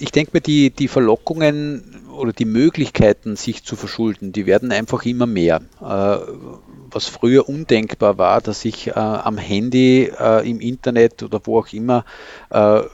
ich 0.00 0.12
denke 0.12 0.30
mir, 0.34 0.40
die, 0.40 0.70
die 0.70 0.88
Verlockungen 0.88 2.08
oder 2.12 2.32
die 2.32 2.44
Möglichkeiten, 2.44 3.36
sich 3.36 3.64
zu 3.64 3.76
verschulden, 3.76 4.32
die 4.32 4.46
werden 4.46 4.72
einfach 4.72 5.04
immer 5.04 5.26
mehr. 5.26 5.62
Äh, 5.80 6.18
was 6.90 7.06
früher 7.06 7.48
undenkbar 7.48 8.18
war, 8.18 8.40
dass 8.40 8.64
ich 8.64 8.88
äh, 8.88 8.92
am 8.92 9.38
Handy, 9.38 10.10
äh, 10.18 10.48
im 10.48 10.60
Internet 10.60 11.22
oder 11.22 11.40
wo 11.44 11.58
auch 11.58 11.72
immer 11.72 12.04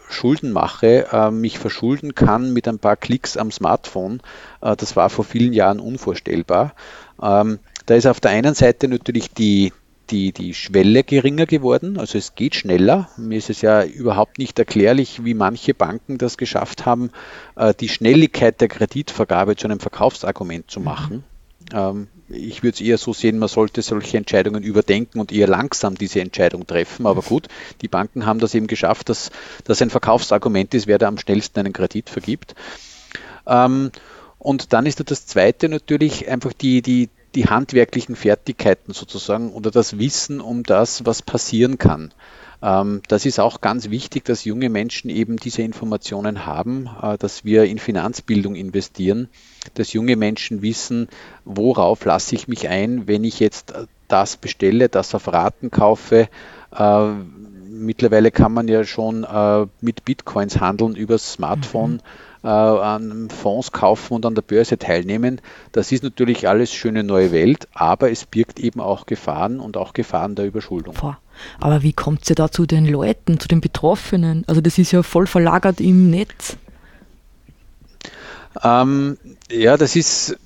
Schulden 0.08 0.52
mache, 0.52 1.30
mich 1.32 1.58
verschulden 1.58 2.14
kann 2.14 2.52
mit 2.52 2.66
ein 2.66 2.78
paar 2.78 2.96
Klicks 2.96 3.36
am 3.36 3.52
Smartphone, 3.52 4.20
das 4.60 4.96
war 4.96 5.10
vor 5.10 5.24
vielen 5.24 5.52
Jahren 5.52 5.78
unvorstellbar. 5.78 6.74
Ähm, 7.22 7.60
da 7.86 7.94
ist 7.94 8.06
auf 8.06 8.20
der 8.20 8.32
einen 8.32 8.54
Seite 8.54 8.88
natürlich 8.88 9.30
die, 9.30 9.72
die, 10.10 10.32
die 10.32 10.54
Schwelle 10.54 11.04
geringer 11.04 11.46
geworden, 11.46 11.98
also 11.98 12.18
es 12.18 12.34
geht 12.34 12.54
schneller. 12.54 13.08
Mir 13.16 13.38
ist 13.38 13.50
es 13.50 13.62
ja 13.62 13.84
überhaupt 13.84 14.38
nicht 14.38 14.58
erklärlich, 14.58 15.24
wie 15.24 15.34
manche 15.34 15.74
Banken 15.74 16.18
das 16.18 16.36
geschafft 16.36 16.86
haben, 16.86 17.10
äh, 17.56 17.74
die 17.74 17.88
Schnelligkeit 17.88 18.60
der 18.60 18.68
Kreditvergabe 18.68 19.56
zu 19.56 19.66
einem 19.66 19.80
Verkaufsargument 19.80 20.70
zu 20.70 20.80
machen. 20.80 21.24
Ähm, 21.72 22.08
ich 22.28 22.62
würde 22.62 22.74
es 22.74 22.80
eher 22.80 22.98
so 22.98 23.12
sehen, 23.12 23.38
man 23.38 23.48
sollte 23.48 23.82
solche 23.82 24.16
Entscheidungen 24.16 24.62
überdenken 24.62 25.20
und 25.20 25.32
eher 25.32 25.46
langsam 25.46 25.94
diese 25.94 26.20
Entscheidung 26.20 26.66
treffen. 26.66 27.06
Aber 27.06 27.22
gut, 27.22 27.48
die 27.82 27.88
Banken 27.88 28.26
haben 28.26 28.40
das 28.40 28.54
eben 28.54 28.66
geschafft, 28.66 29.08
dass 29.08 29.30
das 29.64 29.82
ein 29.82 29.90
Verkaufsargument 29.90 30.74
ist, 30.74 30.86
wer 30.86 30.98
da 30.98 31.08
am 31.08 31.18
schnellsten 31.18 31.60
einen 31.60 31.72
Kredit 31.72 32.08
vergibt. 32.10 32.54
Ähm, 33.46 33.90
und 34.38 34.72
dann 34.72 34.84
ist 34.86 35.00
da 35.00 35.04
das 35.04 35.26
Zweite 35.26 35.68
natürlich 35.68 36.28
einfach 36.28 36.52
die, 36.52 36.82
die, 36.82 37.08
die 37.34 37.46
handwerklichen 37.46 38.16
Fertigkeiten 38.16 38.92
sozusagen 38.92 39.52
oder 39.52 39.70
das 39.70 39.98
Wissen 39.98 40.40
um 40.40 40.62
das, 40.62 41.04
was 41.04 41.22
passieren 41.22 41.78
kann. 41.78 42.12
Ähm, 42.62 43.02
das 43.08 43.26
ist 43.26 43.40
auch 43.40 43.60
ganz 43.60 43.90
wichtig, 43.90 44.24
dass 44.24 44.44
junge 44.44 44.70
Menschen 44.70 45.10
eben 45.10 45.36
diese 45.36 45.62
Informationen 45.62 46.46
haben, 46.46 46.88
äh, 47.02 47.18
dass 47.18 47.44
wir 47.44 47.64
in 47.64 47.78
Finanzbildung 47.78 48.54
investieren, 48.54 49.28
dass 49.74 49.92
junge 49.92 50.16
Menschen 50.16 50.62
wissen, 50.62 51.08
worauf 51.44 52.04
lasse 52.04 52.34
ich 52.34 52.48
mich 52.48 52.68
ein, 52.68 53.06
wenn 53.06 53.24
ich 53.24 53.40
jetzt 53.40 53.74
das 54.08 54.36
bestelle, 54.36 54.88
das 54.88 55.14
auf 55.14 55.32
Raten 55.32 55.70
kaufe. 55.70 56.28
Äh, 56.74 57.10
mittlerweile 57.68 58.30
kann 58.30 58.52
man 58.52 58.68
ja 58.68 58.84
schon 58.84 59.24
äh, 59.24 59.66
mit 59.80 60.04
Bitcoins 60.04 60.60
handeln 60.60 60.94
übers 60.94 61.32
Smartphone. 61.32 61.94
Mhm 61.94 62.00
äh, 62.44 62.48
an 62.48 63.30
Fonds 63.30 63.72
kaufen 63.72 64.14
und 64.14 64.26
an 64.26 64.34
der 64.34 64.42
Börse 64.42 64.78
teilnehmen. 64.78 65.40
Das 65.72 65.90
ist 65.90 66.04
natürlich 66.04 66.46
alles 66.46 66.72
schöne 66.72 67.02
neue 67.02 67.32
Welt, 67.32 67.66
aber 67.72 68.10
es 68.10 68.26
birgt 68.26 68.60
eben 68.60 68.80
auch 68.80 69.06
Gefahren 69.06 69.58
und 69.58 69.76
auch 69.76 69.94
Gefahren 69.94 70.34
der 70.34 70.46
Überschuldung. 70.46 70.94
Boah. 70.94 71.18
Aber 71.58 71.82
wie 71.82 71.92
kommt 71.92 72.22
es 72.22 72.28
ja 72.28 72.36
da 72.36 72.50
zu 72.50 72.66
den 72.66 72.86
Leuten, 72.86 73.40
zu 73.40 73.48
den 73.48 73.60
Betroffenen? 73.60 74.44
Also 74.46 74.60
das 74.60 74.78
ist 74.78 74.92
ja 74.92 75.02
voll 75.02 75.26
verlagert 75.26 75.80
im 75.80 76.10
Netz. 76.10 76.56
Ähm, 78.62 79.18
ja, 79.50 79.76
das 79.76 79.96
ist, 79.96 80.36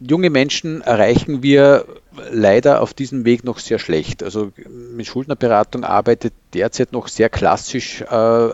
junge 0.00 0.30
Menschen 0.30 0.82
erreichen 0.82 1.42
wir 1.42 1.86
leider 2.30 2.82
auf 2.82 2.94
diesem 2.94 3.24
Weg 3.24 3.44
noch 3.44 3.58
sehr 3.58 3.78
schlecht. 3.78 4.22
Also 4.22 4.52
mit 4.94 5.06
Schuldnerberatung 5.06 5.84
arbeitet 5.84 6.32
derzeit 6.54 6.92
noch 6.92 7.08
sehr 7.08 7.28
klassisch 7.28 8.02
äh, 8.02 8.48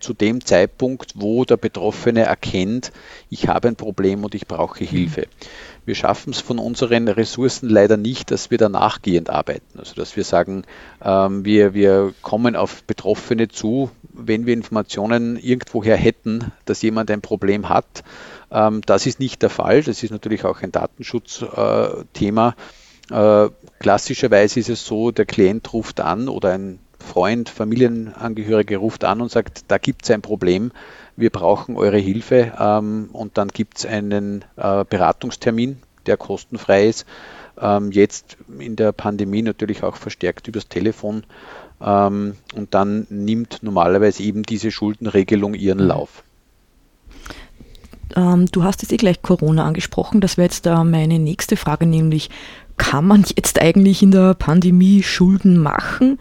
zu 0.00 0.14
dem 0.14 0.44
Zeitpunkt, 0.44 1.12
wo 1.16 1.44
der 1.44 1.56
Betroffene 1.56 2.22
erkennt, 2.22 2.92
ich 3.28 3.48
habe 3.48 3.68
ein 3.68 3.76
Problem 3.76 4.24
und 4.24 4.34
ich 4.34 4.46
brauche 4.46 4.84
Hilfe. 4.84 5.26
Wir 5.84 5.94
schaffen 5.96 6.32
es 6.32 6.40
von 6.40 6.58
unseren 6.58 7.08
Ressourcen 7.08 7.68
leider 7.68 7.96
nicht, 7.96 8.30
dass 8.30 8.50
wir 8.50 8.58
da 8.58 8.68
nachgehend 8.68 9.30
arbeiten. 9.30 9.78
Also 9.78 9.94
dass 9.94 10.16
wir 10.16 10.22
sagen, 10.24 10.62
ähm, 11.04 11.44
wir, 11.44 11.74
wir 11.74 12.14
kommen 12.22 12.54
auf 12.54 12.84
Betroffene 12.84 13.48
zu, 13.48 13.90
wenn 14.12 14.46
wir 14.46 14.54
Informationen 14.54 15.36
irgendwoher 15.36 15.96
hätten, 15.96 16.52
dass 16.66 16.82
jemand 16.82 17.10
ein 17.10 17.20
Problem 17.20 17.68
hat. 17.68 18.04
Ähm, 18.52 18.82
das 18.86 19.06
ist 19.06 19.18
nicht 19.18 19.42
der 19.42 19.50
Fall. 19.50 19.82
Das 19.82 20.02
ist 20.02 20.10
natürlich 20.10 20.44
auch 20.44 20.62
ein 20.62 20.70
Datenschutzthema. 20.70 22.54
Äh, 23.10 23.48
klassischerweise 23.80 24.60
ist 24.60 24.68
es 24.68 24.86
so, 24.86 25.10
der 25.10 25.26
Klient 25.26 25.72
ruft 25.72 26.00
an 26.00 26.28
oder 26.28 26.52
ein 26.52 26.78
Freund, 27.02 27.48
Familienangehörige 27.48 28.76
ruft 28.76 29.04
an 29.04 29.20
und 29.20 29.30
sagt, 29.30 29.64
da 29.68 29.78
gibt 29.78 30.04
es 30.04 30.10
ein 30.10 30.22
Problem, 30.22 30.72
wir 31.16 31.30
brauchen 31.30 31.76
eure 31.76 31.98
Hilfe 31.98 32.52
ähm, 32.58 33.10
und 33.12 33.36
dann 33.38 33.48
gibt 33.48 33.78
es 33.78 33.86
einen 33.86 34.44
äh, 34.56 34.84
Beratungstermin, 34.88 35.78
der 36.06 36.16
kostenfrei 36.16 36.88
ist. 36.88 37.06
Ähm, 37.60 37.92
jetzt 37.92 38.38
in 38.58 38.76
der 38.76 38.92
Pandemie 38.92 39.42
natürlich 39.42 39.82
auch 39.82 39.96
verstärkt 39.96 40.48
übers 40.48 40.68
Telefon. 40.68 41.24
Ähm, 41.80 42.36
und 42.54 42.74
dann 42.74 43.06
nimmt 43.10 43.62
normalerweise 43.62 44.22
eben 44.22 44.42
diese 44.42 44.70
Schuldenregelung 44.70 45.54
ihren 45.54 45.80
mhm. 45.80 45.86
Lauf. 45.86 46.24
Ähm, 48.16 48.46
du 48.46 48.64
hast 48.64 48.82
jetzt 48.82 48.92
eh 48.92 48.96
gleich 48.96 49.22
Corona 49.22 49.64
angesprochen. 49.64 50.20
Das 50.20 50.36
wäre 50.36 50.46
jetzt 50.46 50.66
äh, 50.66 50.84
meine 50.84 51.18
nächste 51.18 51.56
Frage, 51.56 51.86
nämlich 51.86 52.30
kann 52.76 53.06
man 53.06 53.24
jetzt 53.36 53.60
eigentlich 53.60 54.02
in 54.02 54.10
der 54.10 54.34
Pandemie 54.34 55.02
Schulden 55.02 55.58
machen? 55.58 56.18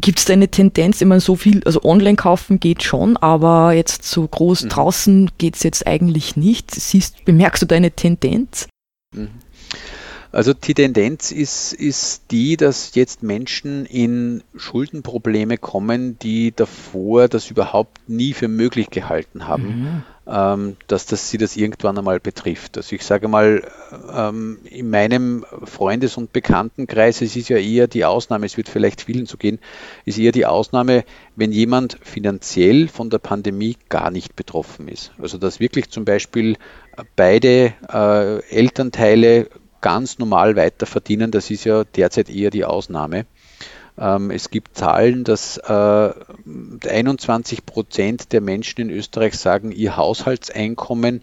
Gibt 0.00 0.18
es 0.18 0.24
da 0.24 0.32
eine 0.32 0.48
Tendenz, 0.48 1.00
immer 1.00 1.20
so 1.20 1.36
viel, 1.36 1.62
also 1.64 1.82
online 1.84 2.16
kaufen 2.16 2.60
geht 2.60 2.82
schon, 2.82 3.16
aber 3.18 3.72
jetzt 3.72 4.04
so 4.04 4.26
groß 4.26 4.64
mhm. 4.64 4.68
draußen 4.70 5.30
geht 5.38 5.56
es 5.56 5.62
jetzt 5.62 5.86
eigentlich 5.86 6.36
nicht. 6.36 6.70
Siehst, 6.70 7.24
bemerkst 7.24 7.62
du 7.62 7.66
da 7.66 7.76
eine 7.76 7.90
Tendenz? 7.90 8.68
Mhm. 9.14 9.28
Also 10.32 10.54
die 10.54 10.72
Tendenz 10.72 11.30
ist, 11.30 11.74
ist 11.74 12.30
die, 12.30 12.56
dass 12.56 12.94
jetzt 12.94 13.22
Menschen 13.22 13.84
in 13.84 14.42
Schuldenprobleme 14.56 15.58
kommen, 15.58 16.18
die 16.18 16.52
davor 16.56 17.28
das 17.28 17.50
überhaupt 17.50 18.08
nie 18.08 18.32
für 18.32 18.48
möglich 18.48 18.88
gehalten 18.88 19.46
haben, 19.46 19.66
mhm. 19.66 20.02
ähm, 20.26 20.76
dass 20.86 21.04
das 21.04 21.28
sie 21.28 21.36
das 21.36 21.54
irgendwann 21.58 21.98
einmal 21.98 22.18
betrifft. 22.18 22.78
Also 22.78 22.96
ich 22.96 23.04
sage 23.04 23.28
mal, 23.28 23.62
ähm, 24.10 24.60
in 24.64 24.88
meinem 24.88 25.44
Freundes- 25.64 26.16
und 26.16 26.32
Bekanntenkreis, 26.32 27.20
es 27.20 27.36
ist 27.36 27.50
ja 27.50 27.58
eher 27.58 27.86
die 27.86 28.06
Ausnahme, 28.06 28.46
es 28.46 28.56
wird 28.56 28.70
vielleicht 28.70 29.02
vielen 29.02 29.26
so 29.26 29.36
gehen, 29.36 29.58
ist 30.06 30.18
eher 30.18 30.32
die 30.32 30.46
Ausnahme, 30.46 31.04
wenn 31.36 31.52
jemand 31.52 31.98
finanziell 32.00 32.88
von 32.88 33.10
der 33.10 33.18
Pandemie 33.18 33.76
gar 33.90 34.10
nicht 34.10 34.34
betroffen 34.34 34.88
ist. 34.88 35.12
Also 35.20 35.36
dass 35.36 35.60
wirklich 35.60 35.90
zum 35.90 36.06
Beispiel 36.06 36.56
beide 37.16 37.74
äh, 37.92 38.42
Elternteile 38.48 39.48
ganz 39.82 40.18
normal 40.18 40.56
weiter 40.56 40.86
verdienen. 40.86 41.30
Das 41.30 41.50
ist 41.50 41.64
ja 41.64 41.84
derzeit 41.84 42.30
eher 42.30 42.50
die 42.50 42.64
Ausnahme. 42.64 43.26
Ähm, 43.98 44.30
es 44.30 44.50
gibt 44.50 44.76
Zahlen, 44.78 45.24
dass 45.24 45.58
äh, 45.58 46.10
21 46.88 47.66
Prozent 47.66 48.32
der 48.32 48.40
Menschen 48.40 48.80
in 48.80 48.90
Österreich 48.90 49.34
sagen, 49.34 49.70
ihr 49.70 49.96
Haushaltseinkommen 49.98 51.22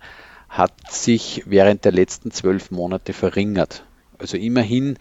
hat 0.50 0.74
sich 0.92 1.44
während 1.48 1.86
der 1.86 1.92
letzten 1.92 2.32
zwölf 2.32 2.70
Monate 2.70 3.14
verringert. 3.14 3.84
Also 4.20 4.38
immerhin 4.38 4.98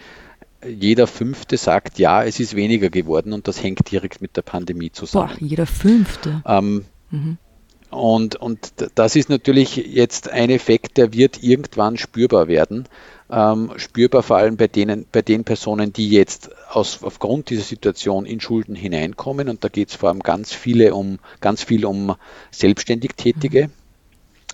jeder 0.66 1.06
Fünfte 1.06 1.56
sagt, 1.56 1.98
ja, 1.98 2.24
es 2.24 2.40
ist 2.40 2.56
weniger 2.56 2.90
geworden 2.90 3.32
und 3.32 3.48
das 3.48 3.62
hängt 3.62 3.90
direkt 3.90 4.20
mit 4.20 4.36
der 4.36 4.42
Pandemie 4.42 4.90
zusammen. 4.90 5.36
Boah, 5.38 5.46
jeder 5.46 5.66
Fünfte. 5.66 6.42
Ähm, 6.46 6.84
mhm. 7.10 7.38
und, 7.90 8.36
und 8.36 8.72
das 8.94 9.14
ist 9.14 9.28
natürlich 9.28 9.76
jetzt 9.76 10.28
ein 10.30 10.50
Effekt, 10.50 10.96
der 10.96 11.12
wird 11.12 11.42
irgendwann 11.42 11.96
spürbar 11.96 12.48
werden 12.48 12.88
ähm, 13.30 13.72
spürbar, 13.76 14.22
vor 14.22 14.38
allem 14.38 14.56
bei, 14.56 14.68
denen, 14.68 15.06
bei 15.10 15.22
den 15.22 15.44
Personen, 15.44 15.92
die 15.92 16.08
jetzt 16.08 16.50
aus, 16.70 17.02
aufgrund 17.02 17.50
dieser 17.50 17.62
Situation 17.62 18.26
in 18.26 18.40
Schulden 18.40 18.74
hineinkommen. 18.74 19.48
Und 19.48 19.64
da 19.64 19.68
geht 19.68 19.90
es 19.90 19.94
vor 19.94 20.08
allem 20.08 20.20
ganz 20.20 20.52
viele 20.52 20.94
um, 20.94 21.18
ganz 21.40 21.62
viel 21.62 21.84
um 21.84 22.14
selbstständig 22.50 23.12
Tätige. 23.16 23.70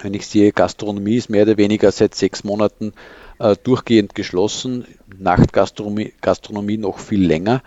Wenn 0.03 0.15
ich 0.15 0.27
sehe, 0.27 0.53
Gastronomie 0.53 1.17
ist 1.17 1.31
mehr 1.31 1.45
oder 1.45 1.57
weniger 1.57 1.93
seit 1.93 2.15
sechs 2.15 2.43
Monaten 2.43 2.93
äh, 3.39 3.57
durchgehend 3.63 4.15
geschlossen, 4.15 4.87
Nachtgastronomie 5.19 6.13
Gastronomie 6.21 6.77
noch 6.77 6.99
viel 6.99 7.25
länger. 7.25 7.63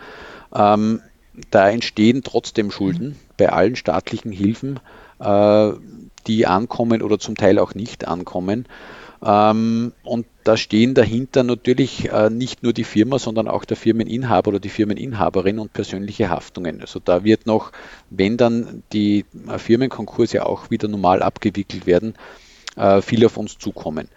Ähm, 0.54 1.00
da 1.50 1.70
entstehen 1.70 2.22
trotzdem 2.22 2.70
Schulden 2.70 3.16
bei 3.36 3.50
allen 3.50 3.76
staatlichen 3.76 4.32
Hilfen, 4.32 4.80
äh, 5.20 5.72
die 6.26 6.46
ankommen 6.46 7.00
oder 7.00 7.18
zum 7.18 7.36
Teil 7.36 7.58
auch 7.58 7.74
nicht 7.74 8.06
ankommen. 8.06 8.66
Ähm, 9.22 9.92
und 10.02 10.26
da 10.44 10.56
stehen 10.56 10.94
dahinter 10.94 11.42
natürlich 11.42 12.10
äh, 12.10 12.30
nicht 12.30 12.62
nur 12.62 12.72
die 12.72 12.84
Firma, 12.84 13.18
sondern 13.18 13.48
auch 13.48 13.64
der 13.64 13.76
Firmeninhaber 13.76 14.48
oder 14.48 14.60
die 14.60 14.68
Firmeninhaberin 14.68 15.58
und 15.58 15.72
persönliche 15.72 16.30
Haftungen. 16.30 16.80
Also 16.80 17.00
da 17.00 17.24
wird 17.24 17.46
noch, 17.46 17.72
wenn 18.10 18.36
dann 18.36 18.82
die 18.92 19.24
äh, 19.48 19.58
Firmenkonkurse 19.58 20.46
auch 20.46 20.70
wieder 20.70 20.88
normal 20.88 21.22
abgewickelt 21.22 21.86
werden, 21.86 22.14
äh, 22.78 23.02
viel 23.02 23.24
auf 23.26 23.36
uns 23.36 23.58
zukommen. 23.58 24.08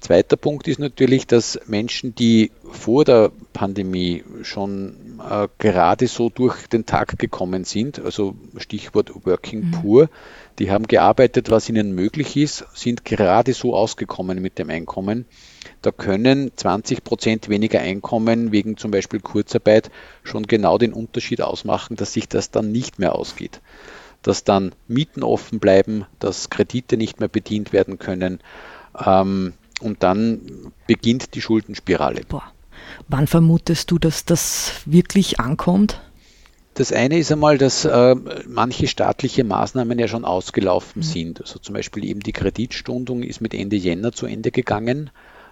Zweiter 0.00 0.36
Punkt 0.36 0.68
ist 0.68 0.78
natürlich, 0.78 1.26
dass 1.26 1.58
Menschen, 1.66 2.14
die 2.14 2.50
vor 2.70 3.04
der 3.04 3.30
Pandemie 3.52 4.24
schon 4.42 5.20
äh, 5.28 5.48
gerade 5.58 6.06
so 6.06 6.28
durch 6.28 6.66
den 6.68 6.86
Tag 6.86 7.18
gekommen 7.18 7.64
sind, 7.64 7.98
also 7.98 8.34
Stichwort 8.56 9.12
Working 9.24 9.66
mhm. 9.66 9.70
Poor, 9.70 10.08
die 10.58 10.70
haben 10.70 10.86
gearbeitet, 10.86 11.50
was 11.50 11.68
ihnen 11.68 11.94
möglich 11.94 12.36
ist, 12.36 12.64
sind 12.74 13.04
gerade 13.04 13.52
so 13.54 13.74
ausgekommen 13.74 14.42
mit 14.42 14.58
dem 14.58 14.70
Einkommen. 14.70 15.24
Da 15.82 15.92
können 15.92 16.50
20 16.56 17.04
Prozent 17.04 17.48
weniger 17.48 17.80
Einkommen 17.80 18.50
wegen 18.50 18.76
zum 18.76 18.90
Beispiel 18.90 19.20
Kurzarbeit 19.20 19.90
schon 20.24 20.44
genau 20.44 20.76
den 20.78 20.92
Unterschied 20.92 21.40
ausmachen, 21.40 21.96
dass 21.96 22.12
sich 22.12 22.28
das 22.28 22.50
dann 22.50 22.72
nicht 22.72 22.98
mehr 22.98 23.14
ausgeht. 23.14 23.60
Dass 24.28 24.44
dann 24.44 24.74
Mieten 24.88 25.22
offen 25.22 25.58
bleiben, 25.58 26.04
dass 26.18 26.50
Kredite 26.50 26.98
nicht 26.98 27.18
mehr 27.18 27.30
bedient 27.30 27.72
werden 27.72 27.98
können. 27.98 28.40
Ähm, 29.02 29.54
und 29.80 30.02
dann 30.02 30.72
beginnt 30.86 31.34
die 31.34 31.40
Schuldenspirale. 31.40 32.20
Boah. 32.28 32.42
Wann 33.08 33.26
vermutest 33.26 33.90
du, 33.90 33.98
dass 33.98 34.26
das 34.26 34.82
wirklich 34.84 35.40
ankommt? 35.40 36.02
Das 36.74 36.92
eine 36.92 37.18
ist 37.18 37.32
einmal, 37.32 37.56
dass 37.56 37.86
äh, 37.86 38.14
manche 38.46 38.86
staatliche 38.86 39.44
Maßnahmen 39.44 39.98
ja 39.98 40.08
schon 40.08 40.26
ausgelaufen 40.26 41.00
mhm. 41.00 41.06
sind. 41.06 41.40
Also 41.40 41.58
zum 41.58 41.74
Beispiel 41.74 42.04
eben 42.04 42.20
die 42.20 42.32
Kreditstundung 42.32 43.22
ist 43.22 43.40
mit 43.40 43.54
Ende 43.54 43.76
Jänner 43.76 44.12
zu 44.12 44.26
Ende 44.26 44.50
gegangen. 44.50 45.10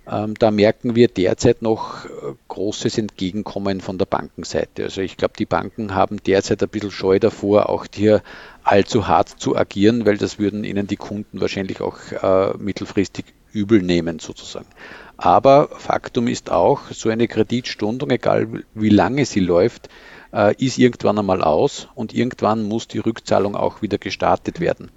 Ähm, 0.09 0.35
da 0.39 0.51
merken 0.51 0.95
wir 0.95 1.09
derzeit 1.09 1.63
noch 1.63 2.05
äh, 2.05 2.09
großes 2.49 2.97
Entgegenkommen 2.99 3.81
von 3.81 3.99
der 3.99 4.07
Bankenseite. 4.07 4.85
Also 4.85 5.01
ich 5.01 5.17
glaube, 5.17 5.35
die 5.37 5.47
Banken 5.47 5.95
haben 5.95 6.23
derzeit 6.23 6.63
ein 6.63 6.69
bisschen 6.69 6.93
Scheu 6.93 7.19
davor, 7.19 7.69
auch 7.69 7.87
hier 7.93 8.23
allzu 8.63 9.09
hart 9.09 9.29
zu 9.29 9.57
agieren, 9.57 10.07
weil 10.07 10.17
das 10.17 10.39
würden 10.39 10.63
ihnen 10.63 10.87
die 10.87 10.97
Kunden 10.97 11.41
wahrscheinlich 11.41 11.81
auch 11.81 11.99
äh, 12.13 12.57
mittelfristig 12.57 13.25
übel 13.53 13.83
nehmen 13.83 14.21
sozusagen. 14.21 14.69
Aber 15.17 15.71
Faktum 15.77 16.29
ist 16.29 16.51
auch, 16.51 16.83
so 16.91 17.09
eine 17.09 17.27
Kreditstundung, 17.27 18.11
egal 18.11 18.65
wie 18.75 18.91
lange 18.91 19.25
sie 19.25 19.41
läuft, 19.41 19.89
äh, 20.33 20.55
ist 20.63 20.79
irgendwann 20.79 21.19
einmal 21.19 21.43
aus 21.43 21.89
und 21.95 22.15
irgendwann 22.15 22.63
muss 22.63 22.87
die 22.87 22.99
Rückzahlung 22.99 23.57
auch 23.57 23.83
wieder 23.83 23.99
gestartet 23.99 24.61
werden. 24.61 24.91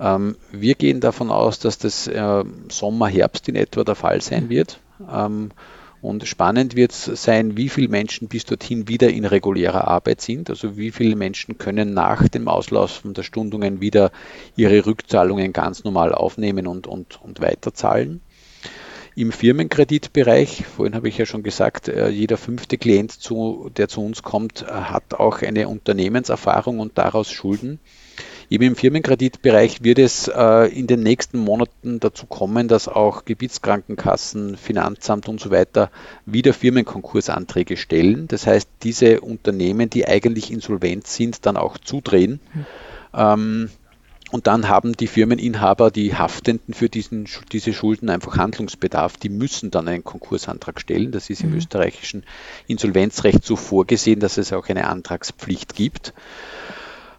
Ähm, 0.00 0.36
wir 0.50 0.74
gehen 0.74 1.00
davon 1.00 1.30
aus, 1.30 1.58
dass 1.58 1.78
das 1.78 2.06
äh, 2.06 2.44
Sommer, 2.70 3.08
Herbst 3.08 3.48
in 3.48 3.56
etwa 3.56 3.84
der 3.84 3.94
Fall 3.94 4.22
sein 4.22 4.48
wird. 4.48 4.80
Ähm, 5.12 5.50
und 6.02 6.26
spannend 6.26 6.76
wird 6.76 6.92
es 6.92 7.04
sein, 7.22 7.58
wie 7.58 7.68
viele 7.68 7.88
Menschen 7.88 8.28
bis 8.28 8.46
dorthin 8.46 8.88
wieder 8.88 9.10
in 9.10 9.26
regulärer 9.26 9.86
Arbeit 9.86 10.22
sind. 10.22 10.48
Also 10.48 10.78
wie 10.78 10.90
viele 10.90 11.14
Menschen 11.14 11.58
können 11.58 11.92
nach 11.92 12.26
dem 12.28 12.48
Auslaufen 12.48 13.12
der 13.12 13.22
Stundungen 13.22 13.82
wieder 13.82 14.10
ihre 14.56 14.86
Rückzahlungen 14.86 15.52
ganz 15.52 15.84
normal 15.84 16.14
aufnehmen 16.14 16.66
und, 16.66 16.86
und, 16.86 17.20
und 17.22 17.42
weiterzahlen. 17.42 18.22
Im 19.14 19.32
Firmenkreditbereich, 19.32 20.64
vorhin 20.64 20.94
habe 20.94 21.08
ich 21.08 21.18
ja 21.18 21.26
schon 21.26 21.42
gesagt, 21.42 21.88
äh, 21.88 22.08
jeder 22.08 22.38
fünfte 22.38 22.78
Klient, 22.78 23.12
zu, 23.12 23.70
der 23.76 23.88
zu 23.88 24.02
uns 24.02 24.22
kommt, 24.22 24.62
äh, 24.62 24.66
hat 24.70 25.14
auch 25.14 25.42
eine 25.42 25.68
Unternehmenserfahrung 25.68 26.78
und 26.78 26.96
daraus 26.96 27.30
Schulden. 27.30 27.80
Eben 28.50 28.64
im 28.64 28.76
Firmenkreditbereich 28.76 29.84
wird 29.84 30.00
es 30.00 30.26
äh, 30.26 30.66
in 30.76 30.88
den 30.88 31.04
nächsten 31.04 31.38
Monaten 31.38 32.00
dazu 32.00 32.26
kommen, 32.26 32.66
dass 32.66 32.88
auch 32.88 33.24
Gebietskrankenkassen, 33.24 34.56
Finanzamt 34.56 35.28
und 35.28 35.40
so 35.40 35.52
weiter 35.52 35.88
wieder 36.26 36.52
Firmenkonkursanträge 36.52 37.76
stellen. 37.76 38.26
Das 38.26 38.48
heißt, 38.48 38.68
diese 38.82 39.20
Unternehmen, 39.20 39.88
die 39.88 40.04
eigentlich 40.08 40.50
insolvent 40.50 41.06
sind, 41.06 41.46
dann 41.46 41.56
auch 41.56 41.78
zudrehen. 41.78 42.40
Mhm. 42.52 42.66
Ähm, 43.14 43.70
und 44.32 44.48
dann 44.48 44.68
haben 44.68 44.96
die 44.96 45.06
Firmeninhaber, 45.06 45.92
die 45.92 46.16
Haftenden 46.16 46.74
für 46.74 46.88
diesen, 46.88 47.28
diese 47.52 47.72
Schulden 47.72 48.10
einfach 48.10 48.36
Handlungsbedarf. 48.36 49.16
Die 49.16 49.28
müssen 49.28 49.70
dann 49.70 49.86
einen 49.86 50.02
Konkursantrag 50.02 50.80
stellen. 50.80 51.12
Das 51.12 51.30
ist 51.30 51.42
im 51.42 51.50
mhm. 51.50 51.58
österreichischen 51.58 52.24
Insolvenzrecht 52.66 53.44
so 53.44 53.54
vorgesehen, 53.54 54.18
dass 54.18 54.38
es 54.38 54.52
auch 54.52 54.68
eine 54.68 54.88
Antragspflicht 54.88 55.76
gibt. 55.76 56.14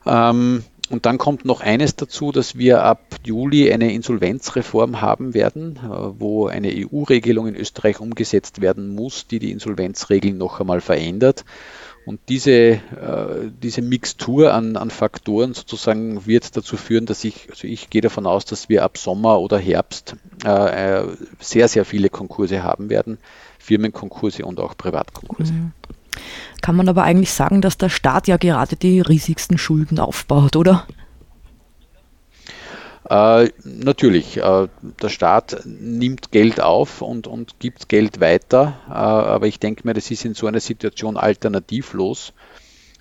Ähm, 0.06 0.63
und 0.91 1.06
dann 1.06 1.17
kommt 1.17 1.45
noch 1.45 1.62
eines 1.62 1.95
dazu, 1.95 2.32
dass 2.34 2.58
wir 2.58 2.84
ab 2.84 2.99
Juli 3.23 3.71
eine 3.71 3.93
Insolvenzreform 3.93 4.99
haben 4.99 5.34
werden, 5.34 5.77
äh, 5.77 5.88
wo 5.88 6.47
eine 6.47 6.69
EU-Regelung 6.69 7.47
in 7.47 7.56
Österreich 7.56 8.01
umgesetzt 8.01 8.62
werden 8.62 8.93
muss, 8.93 9.25
die 9.25 9.39
die 9.39 9.51
Insolvenzregeln 9.51 10.38
noch 10.38 10.60
einmal 10.60 10.82
verändert. 10.82 11.45
Und 12.06 12.19
diese, 12.30 12.51
äh, 12.51 12.80
diese 13.62 13.82
Mixtur 13.82 14.54
an, 14.54 14.75
an 14.75 14.89
Faktoren 14.89 15.54
sozusagen 15.54 16.25
wird 16.25 16.58
dazu 16.58 16.75
führen, 16.75 17.06
dass 17.06 17.23
ich, 17.23 17.49
also 17.49 17.67
ich 17.67 17.89
gehe 17.89 18.01
davon 18.01 18.25
aus, 18.25 18.43
dass 18.43 18.67
wir 18.69 18.84
ab 18.84 18.97
Sommer 18.97 19.39
oder 19.39 19.60
Herbst 19.60 20.15
äh, 20.43 21.04
sehr, 21.39 21.67
sehr 21.67 21.86
viele 21.86 22.10
Konkurse 22.10 22.63
haben 22.63 22.89
werden. 22.89 23.17
Firmenkonkurse 23.60 24.43
und 24.43 24.60
auch 24.60 24.75
Privatkonkurse. 24.75 25.54
Mhm. 25.54 25.71
Kann 26.62 26.76
man 26.76 26.89
aber 26.89 27.04
eigentlich 27.04 27.32
sagen, 27.32 27.62
dass 27.62 27.78
der 27.78 27.89
Staat 27.89 28.28
ja 28.28 28.38
gerade 28.38 28.76
die 28.76 29.02
riesigsten 29.02 29.58
Schulden 29.58 30.00
aufbaut, 30.00 30.56
oder? 30.56 30.86
Äh, 33.10 33.50
natürlich, 33.63 34.38
äh, 34.38 34.67
der 35.02 35.10
Staat 35.10 35.63
nimmt 35.65 36.32
Geld 36.32 36.62
auf 36.62 37.02
und, 37.02 37.28
und 37.28 37.60
gibt 37.60 37.89
Geld 37.89 38.21
weiter, 38.21 38.80
äh, 38.88 38.93
aber 38.93 39.47
ich 39.47 39.60
denke 39.60 39.82
mir, 39.86 39.93
das 39.93 40.12
ist 40.12 40.24
in 40.24 40.34
so 40.34 40.47
einer 40.47 40.60
Situation 40.60 41.17
alternativlos, 41.17 42.32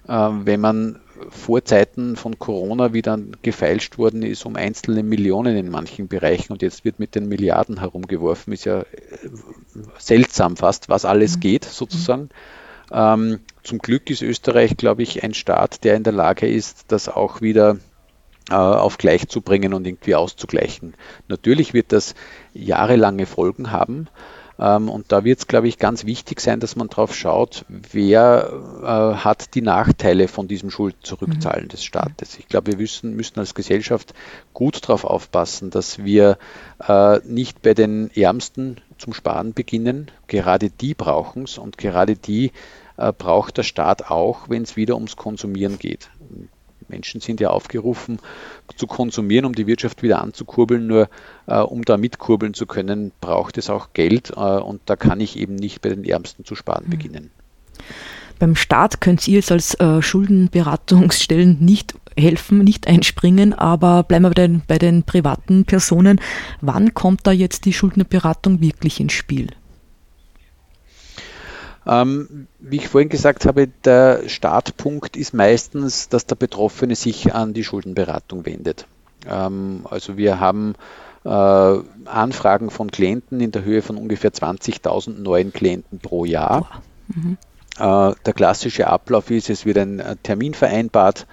äh, 0.09 0.13
wenn 0.13 0.61
man 0.61 1.01
vor 1.29 1.65
Zeiten 1.65 2.17
von 2.17 2.39
Corona 2.39 2.93
wieder 2.93 3.19
gefeilscht 3.43 3.99
worden 3.99 4.23
ist 4.23 4.47
um 4.47 4.57
einzelne 4.57 5.03
Millionen 5.03 5.57
in 5.57 5.71
manchen 5.71 6.09
Bereichen 6.09 6.53
und 6.53 6.63
jetzt 6.63 6.85
wird 6.85 6.99
mit 6.99 7.15
den 7.15 7.29
Milliarden 7.29 7.79
herumgeworfen, 7.79 8.53
ist 8.53 8.65
ja 8.65 8.81
äh, 8.81 8.87
seltsam 9.99 10.57
fast, 10.57 10.89
was 10.89 11.05
alles 11.05 11.37
mhm. 11.37 11.41
geht 11.41 11.65
sozusagen. 11.67 12.31
Ähm, 12.93 13.41
zum 13.63 13.79
Glück 13.79 14.11
ist 14.11 14.23
Österreich, 14.23 14.77
glaube 14.77 15.03
ich, 15.03 15.23
ein 15.23 15.35
Staat, 15.35 15.85
der 15.85 15.97
in 15.97 16.03
der 16.03 16.13
Lage 16.13 16.49
ist, 16.49 16.87
das 16.89 17.09
auch 17.09 17.41
wieder 17.41 17.77
äh, 18.51 18.55
auf 18.55 18.99
gleich 18.99 19.29
zu 19.29 19.41
bringen 19.41 19.75
und 19.75 19.87
irgendwie 19.87 20.15
auszugleichen. 20.15 20.95
Natürlich 21.29 21.75
wird 21.75 21.93
das 21.93 22.15
jahrelange 22.53 23.27
Folgen 23.27 23.71
haben. 23.71 24.09
Ähm, 24.59 24.91
und 24.91 25.11
da 25.11 25.25
wird 25.25 25.39
es, 25.39 25.47
glaube 25.47 25.69
ich, 25.69 25.79
ganz 25.79 26.05
wichtig 26.05 26.41
sein, 26.41 26.61
dass 26.61 26.77
man 26.77 26.89
darauf 26.89 27.15
schaut, 27.15 27.65
wer 27.69 28.51
äh, 28.83 29.17
hat 29.17 29.55
die 29.55 29.63
Nachteile 29.63 30.29
von 30.29 30.49
diesem 30.49 30.71
Schuldzurückzahlen 30.71 31.65
mhm. 31.65 31.69
des 31.69 31.83
Staates. 31.83 32.39
Ich 32.39 32.49
glaube, 32.49 32.73
wir 32.73 32.79
müssen, 32.79 33.17
müssen 33.17 33.39
als 33.39 33.55
Gesellschaft 33.55 34.13
gut 34.53 34.83
darauf 34.83 35.05
aufpassen, 35.05 35.71
dass 35.71 36.05
wir 36.05 36.37
äh, 36.87 37.21
nicht 37.25 37.63
bei 37.63 37.73
den 37.73 38.11
Ärmsten 38.15 38.77
zum 39.01 39.15
Sparen 39.15 39.53
beginnen. 39.53 40.11
Gerade 40.29 40.71
die 40.71 40.95
brauchen 40.95 41.45
es 41.45 41.59
und 41.59 41.79
gerade 41.79 42.15
die 42.15 42.53
äh, 42.97 43.13
braucht 43.13 43.57
der 43.57 43.63
Staat 43.63 44.11
auch, 44.11 44.49
wenn 44.49 44.63
es 44.63 44.77
wieder 44.77 44.95
ums 44.95 45.17
Konsumieren 45.17 45.79
geht. 45.79 46.11
Menschen 46.89 47.21
sind 47.21 47.41
ja 47.41 47.51
aufgerufen 47.51 48.19
zu 48.77 48.87
konsumieren, 48.87 49.47
um 49.47 49.55
die 49.55 49.67
Wirtschaft 49.67 50.03
wieder 50.03 50.21
anzukurbeln. 50.21 50.87
Nur 50.87 51.09
äh, 51.47 51.59
um 51.59 51.85
da 51.85 51.97
mitkurbeln 51.97 52.55
zu 52.55 52.67
können, 52.67 53.13
braucht 53.21 53.59
es 53.59 53.71
auch 53.71 53.93
Geld 53.95 54.31
äh, 54.31 54.41
und 54.41 54.81
da 54.87 54.97
kann 54.97 55.21
ich 55.21 55.39
eben 55.39 55.55
nicht 55.55 55.81
bei 55.81 55.89
den 55.89 56.05
Ärmsten 56.05 56.45
zu 56.45 56.55
sparen 56.55 56.87
mhm. 56.87 56.91
beginnen. 56.91 57.31
Beim 58.39 58.57
Staat 58.57 59.01
könnt 59.01 59.27
ihr 59.29 59.35
jetzt 59.37 59.53
als 59.53 59.75
äh, 59.75 60.01
Schuldenberatungsstellen 60.01 61.59
nicht 61.61 61.95
helfen, 62.21 62.59
nicht 62.59 62.87
einspringen, 62.87 63.53
aber 63.53 64.03
bleiben 64.03 64.25
wir 64.25 64.31
bei 64.31 64.35
den, 64.35 64.63
bei 64.67 64.79
den 64.79 65.03
privaten 65.03 65.65
Personen. 65.65 66.21
Wann 66.61 66.95
kommt 66.95 67.27
da 67.27 67.33
jetzt 67.33 67.65
die 67.65 67.73
Schuldenberatung 67.73 68.61
wirklich 68.61 69.01
ins 69.01 69.13
Spiel? 69.13 69.49
Ähm, 71.87 72.47
wie 72.59 72.77
ich 72.77 72.89
vorhin 72.89 73.09
gesagt 73.09 73.47
habe, 73.47 73.67
der 73.67 74.29
Startpunkt 74.29 75.17
ist 75.17 75.33
meistens, 75.33 76.09
dass 76.09 76.27
der 76.27 76.37
Betroffene 76.37 76.95
sich 76.95 77.35
an 77.35 77.55
die 77.55 77.65
Schuldenberatung 77.65 78.45
wendet. 78.45 78.87
Ähm, 79.27 79.87
also 79.89 80.17
wir 80.17 80.41
haben 80.41 80.75
äh, 81.25 81.29
Anfragen 82.05 82.71
von 82.71 82.91
Klienten 82.91 83.41
in 83.41 83.51
der 83.51 83.65
Höhe 83.65 83.83
von 83.83 83.97
ungefähr 83.97 84.33
20.000 84.33 85.21
neuen 85.21 85.53
Klienten 85.53 85.99
pro 85.99 86.25
Jahr. 86.25 86.83
Mhm. 87.09 87.39
Äh, 87.79 88.15
der 88.27 88.33
klassische 88.35 88.87
Ablauf 88.87 89.31
ist, 89.31 89.51
es 89.51 89.65
wird 89.65 89.79
ein 89.79 90.03
Termin 90.23 90.55
vereinbart, 90.55 91.27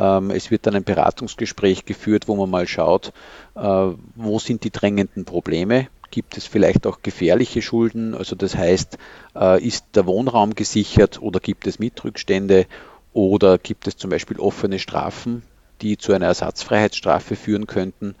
es 0.00 0.50
wird 0.50 0.66
dann 0.66 0.76
ein 0.76 0.84
Beratungsgespräch 0.84 1.84
geführt, 1.84 2.28
wo 2.28 2.36
man 2.36 2.50
mal 2.50 2.68
schaut, 2.68 3.12
äh, 3.54 3.60
wo 3.60 4.38
sind 4.38 4.64
die 4.64 4.70
drängenden 4.70 5.24
Probleme, 5.24 5.88
Gibt 6.10 6.38
es 6.38 6.46
vielleicht 6.46 6.86
auch 6.86 7.02
gefährliche 7.02 7.60
Schulden? 7.60 8.14
Also 8.14 8.34
das 8.34 8.56
heißt, 8.56 8.96
äh, 9.36 9.62
ist 9.62 9.84
der 9.94 10.06
Wohnraum 10.06 10.54
gesichert 10.54 11.20
oder 11.20 11.38
gibt 11.38 11.66
es 11.66 11.78
Mitrückstände 11.78 12.66
oder 13.12 13.58
gibt 13.58 13.86
es 13.86 13.96
zum 13.96 14.10
Beispiel 14.10 14.40
offene 14.40 14.78
Strafen, 14.78 15.42
die 15.82 15.98
zu 15.98 16.12
einer 16.12 16.26
Ersatzfreiheitsstrafe 16.26 17.36
führen 17.36 17.66
könnten? 17.66 18.14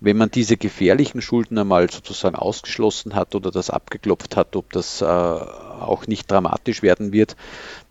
Wenn 0.00 0.16
man 0.16 0.32
diese 0.32 0.56
gefährlichen 0.56 1.22
Schulden 1.22 1.58
einmal 1.58 1.88
sozusagen 1.88 2.34
ausgeschlossen 2.34 3.14
hat 3.14 3.36
oder 3.36 3.52
das 3.52 3.70
abgeklopft 3.70 4.36
hat, 4.36 4.56
ob 4.56 4.72
das 4.72 5.00
äh, 5.00 5.04
auch 5.04 6.08
nicht 6.08 6.28
dramatisch 6.28 6.82
werden 6.82 7.12
wird, 7.12 7.36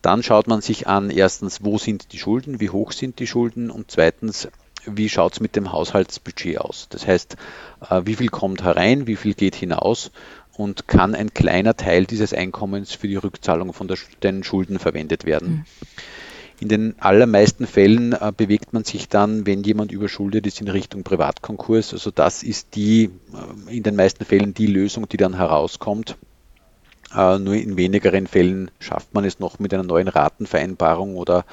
dann 0.01 0.23
schaut 0.23 0.47
man 0.47 0.61
sich 0.61 0.87
an, 0.87 1.09
erstens, 1.09 1.63
wo 1.63 1.77
sind 1.77 2.13
die 2.13 2.17
Schulden, 2.17 2.59
wie 2.59 2.69
hoch 2.69 2.91
sind 2.91 3.19
die 3.19 3.27
Schulden 3.27 3.69
und 3.69 3.91
zweitens, 3.91 4.47
wie 4.85 5.09
schaut 5.09 5.33
es 5.33 5.39
mit 5.39 5.55
dem 5.55 5.71
Haushaltsbudget 5.71 6.59
aus? 6.59 6.87
Das 6.89 7.05
heißt, 7.05 7.35
äh, 7.89 8.01
wie 8.05 8.15
viel 8.15 8.29
kommt 8.29 8.63
herein, 8.63 9.07
wie 9.07 9.15
viel 9.15 9.33
geht 9.33 9.55
hinaus 9.55 10.11
und 10.57 10.87
kann 10.87 11.15
ein 11.15 11.33
kleiner 11.33 11.75
Teil 11.75 12.05
dieses 12.05 12.33
Einkommens 12.33 12.93
für 12.93 13.07
die 13.07 13.15
Rückzahlung 13.15 13.73
von 13.73 13.87
der, 13.87 13.97
den 14.23 14.43
Schulden 14.43 14.79
verwendet 14.79 15.25
werden. 15.25 15.49
Mhm. 15.49 15.65
In 16.59 16.67
den 16.67 16.95
allermeisten 16.99 17.65
Fällen 17.65 18.13
äh, 18.13 18.31
bewegt 18.35 18.71
man 18.71 18.83
sich 18.83 19.09
dann, 19.09 19.47
wenn 19.47 19.63
jemand 19.63 19.91
überschuldet 19.91 20.45
ist, 20.45 20.61
in 20.61 20.67
Richtung 20.67 21.03
Privatkonkurs. 21.03 21.91
Also 21.93 22.11
das 22.11 22.43
ist 22.43 22.75
die, 22.75 23.09
äh, 23.69 23.75
in 23.75 23.81
den 23.81 23.95
meisten 23.95 24.25
Fällen 24.25 24.53
die 24.53 24.67
Lösung, 24.67 25.09
die 25.09 25.17
dann 25.17 25.35
herauskommt. 25.35 26.17
Äh, 27.15 27.39
nur 27.39 27.55
in 27.55 27.77
wenigeren 27.77 28.27
Fällen 28.27 28.71
schafft 28.79 29.13
man 29.13 29.25
es 29.25 29.39
noch 29.39 29.59
mit 29.59 29.73
einer 29.73 29.83
neuen 29.83 30.07
Ratenvereinbarung 30.07 31.15
oder 31.15 31.45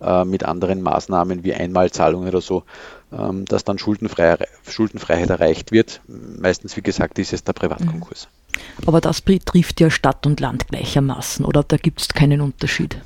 äh, 0.00 0.24
mit 0.24 0.44
anderen 0.44 0.82
Maßnahmen 0.82 1.44
wie 1.44 1.54
Einmalzahlungen 1.54 2.28
oder 2.28 2.40
so, 2.40 2.64
ähm, 3.12 3.44
dass 3.44 3.64
dann 3.64 3.78
Schuldenfreiheit, 3.78 4.48
Schuldenfreiheit 4.68 5.28
erreicht 5.28 5.72
wird. 5.72 6.00
Meistens, 6.06 6.76
wie 6.76 6.82
gesagt, 6.82 7.18
ist 7.18 7.32
es 7.32 7.44
der 7.44 7.52
Privatkonkurs. 7.52 8.28
Mhm. 8.28 8.62
Aber 8.86 9.00
das 9.00 9.20
betrifft 9.20 9.80
ja 9.80 9.90
Stadt 9.90 10.26
und 10.26 10.40
Land 10.40 10.68
gleichermaßen, 10.68 11.44
oder 11.44 11.62
da 11.62 11.76
gibt 11.76 12.00
es 12.00 12.08
keinen 12.08 12.40
Unterschied? 12.40 12.98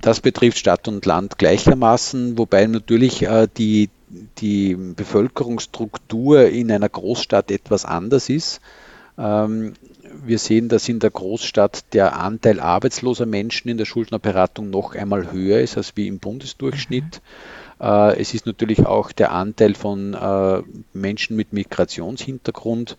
Das 0.00 0.20
betrifft 0.20 0.58
Stadt 0.58 0.88
und 0.88 1.04
Land 1.04 1.36
gleichermaßen, 1.36 2.38
wobei 2.38 2.66
natürlich 2.66 3.22
äh, 3.22 3.48
die, 3.54 3.90
die 4.38 4.74
Bevölkerungsstruktur 4.74 6.46
in 6.46 6.72
einer 6.72 6.88
Großstadt 6.88 7.50
etwas 7.50 7.84
anders 7.84 8.30
ist. 8.30 8.60
Wir 10.24 10.38
sehen, 10.38 10.68
dass 10.68 10.88
in 10.88 10.98
der 10.98 11.10
Großstadt 11.10 11.92
der 11.94 12.18
Anteil 12.18 12.60
arbeitsloser 12.60 13.26
Menschen 13.26 13.68
in 13.68 13.78
der 13.78 13.84
Schuldnerberatung 13.84 14.70
noch 14.70 14.94
einmal 14.94 15.32
höher 15.32 15.60
ist 15.60 15.76
als 15.76 15.96
wie 15.96 16.08
im 16.08 16.18
Bundesdurchschnitt. 16.18 17.22
Mhm. 17.22 17.60
Äh, 17.80 18.20
es 18.20 18.34
ist 18.34 18.46
natürlich 18.46 18.86
auch 18.86 19.10
der 19.12 19.32
Anteil 19.32 19.74
von 19.74 20.14
äh, 20.14 20.62
Menschen 20.92 21.36
mit 21.36 21.52
Migrationshintergrund 21.52 22.96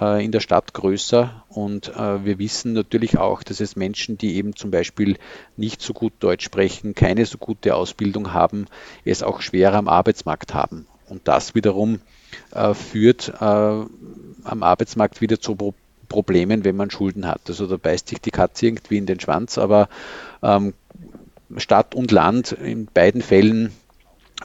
äh, 0.00 0.24
in 0.24 0.32
der 0.32 0.40
Stadt 0.40 0.72
größer. 0.72 1.44
Und 1.50 1.92
wir 1.94 2.38
wissen 2.38 2.72
natürlich 2.72 3.18
auch, 3.18 3.44
dass 3.44 3.60
es 3.60 3.76
Menschen, 3.76 4.18
die 4.18 4.34
eben 4.34 4.56
zum 4.56 4.72
Beispiel 4.72 5.18
nicht 5.56 5.80
so 5.80 5.92
gut 5.92 6.12
Deutsch 6.18 6.44
sprechen, 6.44 6.94
keine 6.94 7.26
so 7.26 7.38
gute 7.38 7.76
Ausbildung 7.76 8.32
haben, 8.32 8.66
es 9.04 9.22
auch 9.22 9.40
schwerer 9.40 9.76
am 9.76 9.86
Arbeitsmarkt 9.86 10.52
haben. 10.52 10.86
Und 11.08 11.28
das 11.28 11.54
wiederum 11.54 12.00
führt 12.72 13.40
am 13.40 13.88
Arbeitsmarkt 14.44 15.20
wieder 15.20 15.38
zu 15.38 15.54
Problemen, 16.14 16.64
wenn 16.64 16.76
man 16.76 16.92
Schulden 16.92 17.26
hat. 17.26 17.40
Also 17.48 17.66
da 17.66 17.76
beißt 17.76 18.08
sich 18.08 18.20
die 18.20 18.30
Katze 18.30 18.66
irgendwie 18.66 18.98
in 18.98 19.06
den 19.06 19.18
Schwanz, 19.18 19.58
aber 19.58 19.88
ähm, 20.44 20.74
Stadt 21.56 21.96
und 21.96 22.12
Land 22.12 22.52
in 22.52 22.86
beiden 22.86 23.20
Fällen 23.20 23.72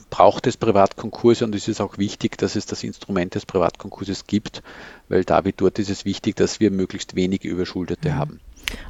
braucht 0.10 0.48
es 0.48 0.58
Privatkonkurse 0.58 1.46
und 1.46 1.54
es 1.54 1.68
ist 1.68 1.80
auch 1.80 2.00
wichtig, 2.00 2.40
dass 2.40 2.56
es 2.56 2.66
das 2.66 2.84
Instrument 2.84 3.36
des 3.36 3.46
Privatkonkurses 3.46 4.26
gibt, 4.26 4.64
weil 5.10 5.24
da 5.24 5.46
wie 5.46 5.54
dort 5.56 5.78
ist 5.78 5.92
es 5.92 6.06
wichtig, 6.06 6.36
dass 6.38 6.60
wir 6.60 6.72
möglichst 6.72 7.16
wenige 7.16 7.48
Überschuldete 7.48 8.10
mhm. 8.10 8.16
haben. 8.16 8.40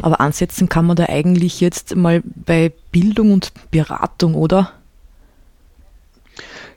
Aber 0.02 0.22
ansetzen 0.22 0.70
kann 0.70 0.86
man 0.86 0.96
da 0.96 1.08
eigentlich 1.10 1.60
jetzt 1.60 1.98
mal 1.98 2.24
bei 2.24 2.72
Bildung 2.94 3.34
und 3.34 3.52
Beratung, 3.72 4.36
oder? 4.36 4.72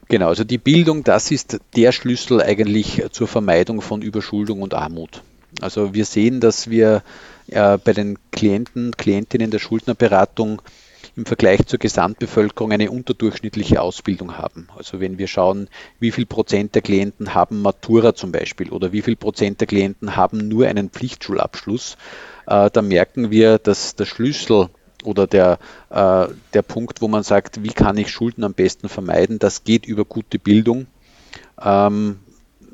Genau, 0.09 0.27
also 0.27 0.43
die 0.43 0.59
Bildung, 0.59 1.05
das 1.05 1.31
ist 1.31 1.61
der 1.77 1.93
Schlüssel 1.93 2.43
eigentlich 2.43 3.05
zur 3.13 3.29
Vermeidung 3.29 3.81
von 3.81 4.03
Überschuldung 4.03 4.63
und 4.63 4.75
Armut. 4.75 5.23
Also 5.61 5.95
wir 5.95 6.05
sehen, 6.05 6.41
dass 6.41 6.71
wir 6.71 7.03
äh, 7.49 7.79
bei 7.79 7.93
den 7.93 8.19
Klienten, 8.31 8.97
Klientinnen 8.97 9.51
der 9.51 9.59
Schuldnerberatung 9.59 10.63
im 11.15 11.27
Vergleich 11.27 11.67
zur 11.67 11.79
Gesamtbevölkerung 11.79 12.73
eine 12.73 12.91
unterdurchschnittliche 12.91 13.83
Ausbildung 13.83 14.39
haben. 14.39 14.69
Also 14.77 15.01
wenn 15.01 15.19
wir 15.19 15.27
schauen, 15.27 15.69
wie 16.01 16.11
viel 16.11 16.25
Prozent 16.25 16.75
der 16.75 16.83
Klienten 16.83 17.35
haben 17.35 17.61
Matura 17.61 18.15
zum 18.15 18.33
Beispiel 18.33 18.71
oder 18.71 18.93
wie 18.93 19.03
viel 19.03 19.17
Prozent 19.17 19.61
der 19.61 19.67
Klienten 19.67 20.17
haben 20.17 20.49
nur 20.49 20.67
einen 20.67 20.89
Pflichtschulabschluss, 20.89 21.97
äh, 22.47 22.71
da 22.71 22.83
merken 22.83 23.31
wir, 23.31 23.59
dass 23.59 23.95
der 23.95 24.07
Schlüssel 24.07 24.71
oder 25.05 25.27
der, 25.27 25.59
äh, 25.91 26.29
der 26.55 26.63
Punkt, 26.63 27.03
wo 27.03 27.09
man 27.09 27.25
sagt, 27.25 27.63
wie 27.63 27.69
kann 27.69 27.99
ich 27.99 28.11
Schulden 28.11 28.45
am 28.45 28.55
besten 28.55 28.89
vermeiden, 28.89 29.39
das 29.39 29.65
geht 29.65 29.85
über 29.85 30.05
gute 30.05 30.39
Bildung. 30.39 30.87
Ähm, 31.61 32.21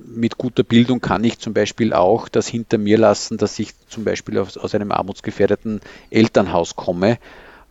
mit 0.07 0.39
guter 0.39 0.63
Bildung 0.63 1.01
kann 1.01 1.25
ich 1.25 1.39
zum 1.39 1.55
Beispiel 1.55 1.93
auch 1.93 2.29
das 2.29 2.47
hinter 2.47 2.79
mir 2.79 2.99
lassen, 2.99 3.39
dass 3.39 3.59
ich 3.59 3.73
zum 3.89 4.05
Beispiel 4.05 4.39
aus, 4.39 4.57
aus 4.57 4.75
einem 4.75 4.93
armutsgefährdeten 4.93 5.81
Elternhaus 6.11 6.77
komme. 6.77 7.19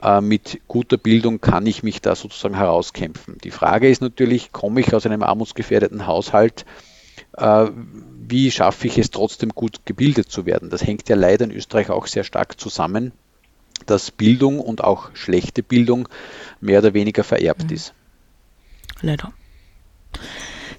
Äh, 0.02 0.22
mit 0.22 0.62
guter 0.68 0.98
Bildung 0.98 1.42
kann 1.42 1.66
ich 1.66 1.84
mich 1.84 2.02
da 2.02 2.16
sozusagen 2.16 2.56
herauskämpfen. 2.56 3.38
Die 3.44 3.52
Frage 3.52 3.90
ist 3.90 4.02
natürlich, 4.02 4.52
komme 4.52 4.82
ich 4.82 4.94
aus 4.94 5.06
einem 5.06 5.24
armutsgefährdeten 5.24 6.08
Haushalt? 6.08 6.66
Äh, 7.36 7.68
wie 8.28 8.52
schaffe 8.52 8.88
ich 8.88 8.98
es 8.98 9.12
trotzdem 9.12 9.50
gut 9.50 9.86
gebildet 9.86 10.30
zu 10.32 10.46
werden? 10.46 10.70
Das 10.70 10.86
hängt 10.86 11.10
ja 11.10 11.16
leider 11.16 11.46
in 11.46 11.52
Österreich 11.52 11.90
auch 11.90 12.08
sehr 12.08 12.24
stark 12.24 12.60
zusammen, 12.60 13.12
dass 13.86 14.12
Bildung 14.12 14.60
und 14.60 14.84
auch 14.84 15.10
schlechte 15.14 15.64
Bildung 15.64 16.10
mehr 16.60 16.80
oder 16.80 16.94
weniger 16.94 17.24
vererbt 17.24 17.70
mhm. 17.70 17.76
ist. 17.76 17.94
Leider. 19.02 19.32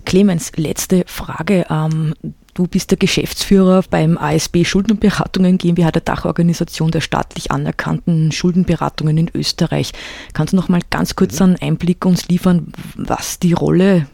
Clemens, 0.09 0.53
letzte 0.57 1.05
Frage. 1.07 1.67
Ähm, 1.69 2.15
du 2.55 2.67
bist 2.67 2.91
der 2.91 2.97
Geschäftsführer 2.97 3.85
beim 3.91 4.17
ASB 4.17 4.65
Schuldenberatungen 4.65 5.59
GmbH, 5.59 5.91
der 5.91 6.01
Dachorganisation 6.01 6.91
der 6.91 7.03
staatlich 7.03 7.51
anerkannten 7.51 8.33
Schuldenberatungen 8.33 9.19
in 9.19 9.31
Österreich. 9.35 9.93
Kannst 10.33 10.55
du 10.55 10.57
noch 10.57 10.71
mal 10.71 10.81
ganz 10.89 11.15
kurz 11.15 11.39
mhm. 11.39 11.45
einen 11.45 11.57
Einblick 11.57 12.07
uns 12.07 12.27
liefern, 12.29 12.73
was 12.97 13.39
die 13.39 13.53
Rolle 13.53 14.07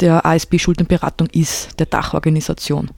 der 0.00 0.26
ASB 0.26 0.58
Schuldenberatung 0.58 1.28
ist, 1.28 1.78
der 1.78 1.86
Dachorganisation? 1.86 2.90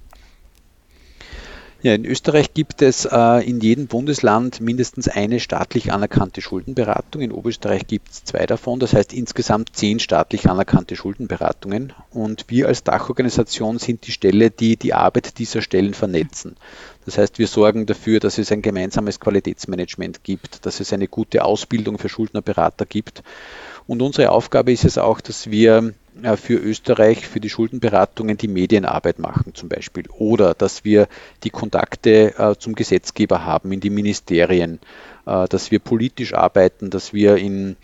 Ja, 1.80 1.94
in 1.94 2.04
Österreich 2.04 2.54
gibt 2.54 2.82
es 2.82 3.04
äh, 3.04 3.48
in 3.48 3.60
jedem 3.60 3.86
Bundesland 3.86 4.60
mindestens 4.60 5.06
eine 5.06 5.38
staatlich 5.38 5.92
anerkannte 5.92 6.40
Schuldenberatung. 6.40 7.22
In 7.22 7.30
Oberösterreich 7.30 7.86
gibt 7.86 8.10
es 8.10 8.24
zwei 8.24 8.46
davon, 8.46 8.80
das 8.80 8.94
heißt 8.94 9.12
insgesamt 9.12 9.76
zehn 9.76 10.00
staatlich 10.00 10.50
anerkannte 10.50 10.96
Schuldenberatungen. 10.96 11.92
Und 12.10 12.46
wir 12.48 12.66
als 12.66 12.82
Dachorganisation 12.82 13.78
sind 13.78 14.08
die 14.08 14.10
Stelle, 14.10 14.50
die 14.50 14.76
die 14.76 14.92
Arbeit 14.92 15.38
dieser 15.38 15.62
Stellen 15.62 15.94
vernetzen. 15.94 16.56
Das 17.04 17.16
heißt, 17.16 17.38
wir 17.38 17.46
sorgen 17.46 17.86
dafür, 17.86 18.18
dass 18.18 18.38
es 18.38 18.50
ein 18.50 18.60
gemeinsames 18.60 19.20
Qualitätsmanagement 19.20 20.24
gibt, 20.24 20.66
dass 20.66 20.80
es 20.80 20.92
eine 20.92 21.06
gute 21.06 21.44
Ausbildung 21.44 21.96
für 21.98 22.08
Schuldnerberater 22.08 22.86
gibt. 22.86 23.22
Und 23.88 24.02
unsere 24.02 24.30
Aufgabe 24.32 24.70
ist 24.70 24.84
es 24.84 24.98
auch, 24.98 25.22
dass 25.22 25.50
wir 25.50 25.94
äh, 26.22 26.36
für 26.36 26.56
Österreich, 26.56 27.26
für 27.26 27.40
die 27.40 27.48
Schuldenberatungen 27.48 28.36
die 28.36 28.46
Medienarbeit 28.46 29.18
machen 29.18 29.54
zum 29.54 29.70
Beispiel. 29.70 30.04
Oder 30.10 30.52
dass 30.52 30.84
wir 30.84 31.08
die 31.42 31.48
Kontakte 31.48 32.34
äh, 32.38 32.54
zum 32.58 32.74
Gesetzgeber 32.74 33.46
haben, 33.46 33.72
in 33.72 33.80
die 33.80 33.88
Ministerien, 33.88 34.78
äh, 35.24 35.48
dass 35.48 35.70
wir 35.70 35.78
politisch 35.78 36.34
arbeiten, 36.34 36.90
dass 36.90 37.14
wir 37.14 37.36
in 37.36 37.76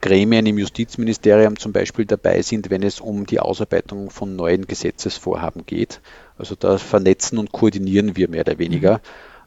Gremien 0.00 0.46
im 0.46 0.58
Justizministerium 0.58 1.56
zum 1.60 1.72
Beispiel 1.72 2.06
dabei 2.06 2.42
sind, 2.42 2.68
wenn 2.70 2.82
es 2.82 2.98
um 2.98 3.24
die 3.24 3.38
Ausarbeitung 3.38 4.10
von 4.10 4.34
neuen 4.34 4.66
Gesetzesvorhaben 4.66 5.64
geht. 5.64 6.00
Also 6.38 6.56
da 6.56 6.76
vernetzen 6.76 7.38
und 7.38 7.52
koordinieren 7.52 8.16
wir 8.16 8.28
mehr 8.28 8.40
oder 8.40 8.58
weniger. 8.58 8.94
Mhm. 8.94 9.00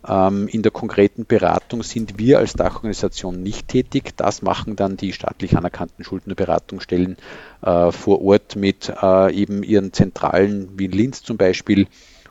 Ähm, 0.08 0.48
in 0.48 0.62
der 0.62 0.72
konkreten 0.72 1.26
Beratung 1.26 1.84
sind 1.84 2.18
wir 2.18 2.40
als 2.40 2.54
Dachorganisation 2.54 3.42
nicht 3.44 3.68
tätig. 3.68 4.14
Das 4.16 4.42
machen 4.42 4.76
dann 4.76 4.98
die 4.98 5.14
staatlich 5.14 5.58
anerkannten 5.58 6.04
Schuldnerberatungsstellen 6.04 7.18
äh, 7.62 7.92
vor 7.92 8.22
Ort 8.22 8.56
mit 8.56 8.94
äh, 9.02 9.34
eben 9.34 9.64
ihren 9.64 9.92
Zentralen 9.92 10.70
wie 10.78 10.86
in 10.86 10.92
Linz 10.92 11.24
zum 11.24 11.38
Beispiel 11.38 11.88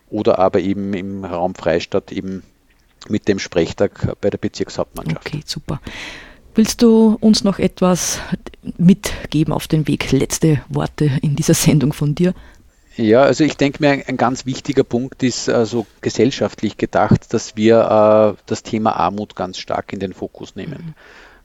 oder 0.09 0.39
aber 0.39 0.61
eben 0.61 0.95
im 0.95 1.25
Raum 1.25 1.55
Freistadt 1.55 2.13
eben 2.13 2.43
mit 3.09 3.29
dem 3.29 3.39
Sprechtag 3.39 4.17
bei 4.21 4.31
der 4.31 4.39
Bezirkshauptmannschaft. 4.39 5.27
Okay, 5.27 5.43
super. 5.45 5.81
Willst 6.55 6.83
du 6.83 7.17
uns 7.21 7.45
noch 7.45 7.59
etwas 7.59 8.19
mitgeben 8.79 9.53
auf 9.53 9.69
den 9.69 9.87
Weg? 9.87 10.11
Letzte 10.11 10.61
Worte 10.69 11.11
in 11.23 11.37
dieser 11.37 11.55
Sendung 11.55 11.93
von 11.93 12.15
dir? 12.15 12.35
Ja, 12.99 13.23
also 13.23 13.45
ich 13.45 13.57
denke 13.57 13.79
mir, 13.81 14.03
ein 14.09 14.17
ganz 14.17 14.45
wichtiger 14.45 14.83
Punkt 14.83 15.23
ist 15.23 15.49
also 15.49 15.87
gesellschaftlich 16.01 16.77
gedacht, 16.77 17.33
dass 17.33 17.55
wir 17.55 18.35
äh, 18.37 18.43
das 18.47 18.65
Thema 18.65 18.97
Armut 18.97 19.37
ganz 19.37 19.59
stark 19.59 19.93
in 19.93 20.01
den 20.01 20.13
Fokus 20.13 20.57
nehmen. 20.57 20.97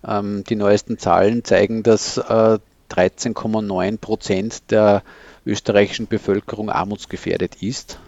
Mhm. 0.03 0.09
Ähm, 0.09 0.43
die 0.45 0.55
neuesten 0.55 0.97
Zahlen 0.97 1.43
zeigen, 1.43 1.83
dass 1.83 2.17
äh, 2.17 2.57
13,9 2.89 3.97
Prozent 3.99 4.71
der 4.71 5.03
österreichischen 5.45 6.07
Bevölkerung 6.07 6.71
armutsgefährdet 6.71 7.61
ist. 7.61 7.99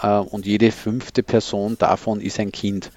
Äh, 0.00 0.18
und 0.18 0.46
jede 0.46 0.70
fünfte 0.70 1.24
Person 1.24 1.76
davon 1.78 2.20
ist 2.20 2.38
ein 2.38 2.52
Kind. 2.52 2.92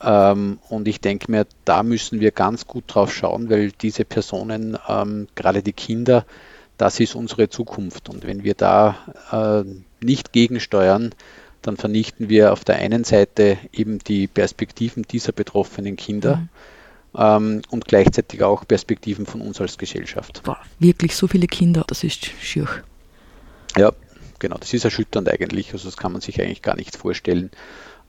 Ähm, 0.00 0.60
und 0.70 0.88
ich 0.88 1.02
denke 1.02 1.30
mir, 1.30 1.46
da 1.66 1.82
müssen 1.82 2.20
wir 2.20 2.30
ganz 2.30 2.66
gut 2.66 2.84
drauf 2.86 3.12
schauen, 3.12 3.50
weil 3.50 3.70
diese 3.70 4.06
Personen, 4.06 4.78
ähm, 4.88 5.28
gerade 5.34 5.62
die 5.62 5.74
Kinder, 5.74 6.24
das 6.80 6.98
ist 6.98 7.14
unsere 7.14 7.50
Zukunft. 7.50 8.08
Und 8.08 8.26
wenn 8.26 8.42
wir 8.42 8.54
da 8.54 8.96
äh, 9.30 10.04
nicht 10.04 10.32
gegensteuern, 10.32 11.14
dann 11.60 11.76
vernichten 11.76 12.30
wir 12.30 12.52
auf 12.52 12.64
der 12.64 12.76
einen 12.76 13.04
Seite 13.04 13.58
eben 13.70 13.98
die 13.98 14.26
Perspektiven 14.26 15.02
dieser 15.02 15.32
betroffenen 15.32 15.96
Kinder 15.96 16.36
mhm. 16.36 16.48
ähm, 17.18 17.62
und 17.68 17.84
gleichzeitig 17.84 18.42
auch 18.42 18.66
Perspektiven 18.66 19.26
von 19.26 19.42
uns 19.42 19.60
als 19.60 19.76
Gesellschaft. 19.76 20.40
Wow, 20.46 20.56
wirklich 20.78 21.14
so 21.14 21.26
viele 21.26 21.48
Kinder, 21.48 21.84
das 21.86 22.02
ist 22.02 22.24
schier. 22.24 22.66
Ja, 23.76 23.92
genau, 24.38 24.56
das 24.56 24.72
ist 24.72 24.84
erschütternd 24.84 25.28
eigentlich. 25.28 25.74
Also 25.74 25.86
das 25.86 25.98
kann 25.98 26.12
man 26.12 26.22
sich 26.22 26.40
eigentlich 26.40 26.62
gar 26.62 26.76
nicht 26.76 26.96
vorstellen, 26.96 27.50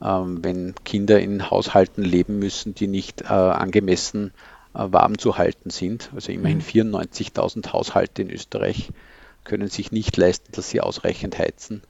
ähm, 0.02 0.42
wenn 0.46 0.76
Kinder 0.86 1.20
in 1.20 1.52
Haushalten 1.52 2.04
leben 2.04 2.40
müssen, 2.40 2.74
die 2.74 2.88
nicht 2.88 3.24
äh, 3.24 3.26
angemessen 3.26 4.32
warm 4.74 5.18
zu 5.18 5.38
halten 5.38 5.70
sind. 5.70 6.12
Also 6.14 6.32
immerhin 6.32 6.62
94.000 6.62 7.58
mhm. 7.58 7.74
Haushalte 7.74 8.22
in 8.22 8.30
Österreich 8.30 8.90
können 9.44 9.68
sich 9.68 9.92
nicht 9.92 10.18
leisten, 10.18 10.52
dass 10.52 10.70
sie 10.70 10.82
ausreichend 10.82 11.38
heizen. 11.38 11.82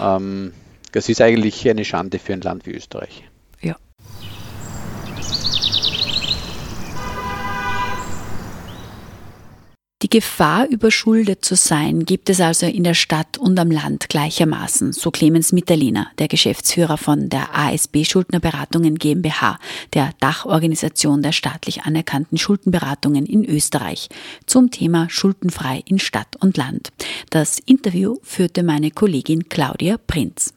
Ähm, 0.00 0.52
das 0.92 1.08
ist 1.08 1.20
eigentlich 1.20 1.68
eine 1.68 1.84
Schande 1.84 2.18
für 2.18 2.32
ein 2.32 2.40
Land 2.40 2.66
wie 2.66 2.72
Österreich. 2.72 3.24
Die 10.00 10.08
Gefahr, 10.08 10.68
überschuldet 10.68 11.44
zu 11.44 11.56
sein, 11.56 12.04
gibt 12.04 12.30
es 12.30 12.40
also 12.40 12.66
in 12.66 12.84
der 12.84 12.94
Stadt 12.94 13.36
und 13.36 13.58
am 13.58 13.68
Land 13.68 14.08
gleichermaßen, 14.08 14.92
so 14.92 15.10
Clemens 15.10 15.50
Mitterliner, 15.50 16.06
der 16.18 16.28
Geschäftsführer 16.28 16.96
von 16.96 17.28
der 17.28 17.52
ASB 17.52 18.04
Schuldnerberatungen 18.04 18.96
GmbH, 18.96 19.58
der 19.94 20.12
Dachorganisation 20.20 21.20
der 21.20 21.32
staatlich 21.32 21.82
anerkannten 21.82 22.38
Schuldenberatungen 22.38 23.26
in 23.26 23.44
Österreich, 23.44 24.08
zum 24.46 24.70
Thema 24.70 25.10
Schuldenfrei 25.10 25.82
in 25.84 25.98
Stadt 25.98 26.36
und 26.38 26.56
Land. 26.56 26.90
Das 27.30 27.58
Interview 27.58 28.18
führte 28.22 28.62
meine 28.62 28.92
Kollegin 28.92 29.48
Claudia 29.48 29.96
Prinz. 29.98 30.54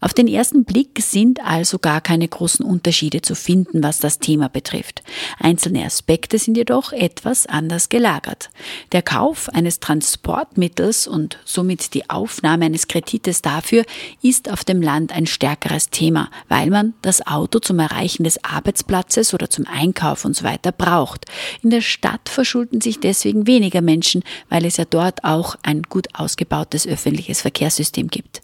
Auf 0.00 0.14
den 0.14 0.28
ersten 0.28 0.64
Blick 0.64 0.98
sind 1.00 1.40
also 1.44 1.78
gar 1.78 2.00
keine 2.00 2.26
großen 2.26 2.64
Unterschiede 2.64 3.20
zu 3.20 3.34
finden, 3.34 3.82
was 3.82 3.98
das 3.98 4.18
Thema 4.18 4.48
betrifft. 4.48 5.02
Einzelne 5.38 5.84
Aspekte 5.84 6.38
sind 6.38 6.56
jedoch 6.56 6.92
etwas 6.92 7.46
anders 7.46 7.90
gelagert. 7.90 8.50
Der 8.92 9.02
Kauf 9.02 9.50
eines 9.50 9.80
Transportmittels 9.80 11.06
und 11.06 11.38
somit 11.44 11.92
die 11.92 12.08
Aufnahme 12.08 12.64
eines 12.64 12.88
Kredites 12.88 13.42
dafür 13.42 13.84
ist 14.22 14.50
auf 14.50 14.64
dem 14.64 14.80
Land 14.80 15.12
ein 15.12 15.26
stärkeres 15.26 15.90
Thema, 15.90 16.30
weil 16.48 16.70
man 16.70 16.94
das 17.02 17.26
Auto 17.26 17.58
zum 17.58 17.78
Erreichen 17.78 18.24
des 18.24 18.42
Arbeitsplatzes 18.42 19.34
oder 19.34 19.50
zum 19.50 19.66
Einkauf 19.66 20.24
und 20.24 20.34
so 20.34 20.44
weiter 20.44 20.72
braucht. 20.72 21.26
In 21.62 21.68
der 21.68 21.82
Stadt 21.82 22.30
verschulden 22.30 22.80
sich 22.80 23.00
deswegen 23.00 23.46
weniger 23.46 23.82
Menschen, 23.82 24.22
weil 24.48 24.64
es 24.64 24.78
ja 24.78 24.86
dort 24.86 25.24
auch 25.24 25.56
ein 25.62 25.82
gut 25.82 26.08
ausgebautes 26.14 26.86
öffentliches 26.86 27.42
Verkehrssystem 27.42 28.08
gibt. 28.08 28.40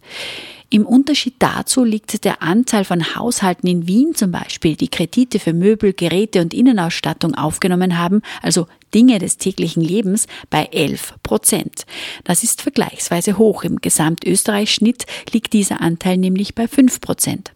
Im 0.69 0.85
Unterschied 0.85 1.35
dazu 1.39 1.85
liegt 1.85 2.25
der 2.25 2.41
Anteil 2.43 2.83
von 2.83 3.15
Haushalten 3.15 3.67
in 3.67 3.87
Wien 3.87 4.15
zum 4.15 4.31
Beispiel, 4.31 4.75
die 4.75 4.89
Kredite 4.89 5.39
für 5.39 5.53
Möbel, 5.53 5.93
Geräte 5.93 6.41
und 6.41 6.53
Innenausstattung 6.53 7.35
aufgenommen 7.35 7.97
haben, 7.97 8.21
also 8.41 8.67
Dinge 8.93 9.19
des 9.19 9.37
täglichen 9.37 9.81
Lebens, 9.81 10.27
bei 10.49 10.65
11 10.65 11.15
Prozent. 11.23 11.85
Das 12.25 12.43
ist 12.43 12.61
vergleichsweise 12.61 13.37
hoch. 13.37 13.63
Im 13.63 13.79
Gesamtösterreich-Schnitt 13.79 15.05
liegt 15.31 15.53
dieser 15.53 15.79
Anteil 15.79 16.17
nämlich 16.17 16.53
bei 16.53 16.67
5 16.67 16.99
Prozent. 16.99 17.53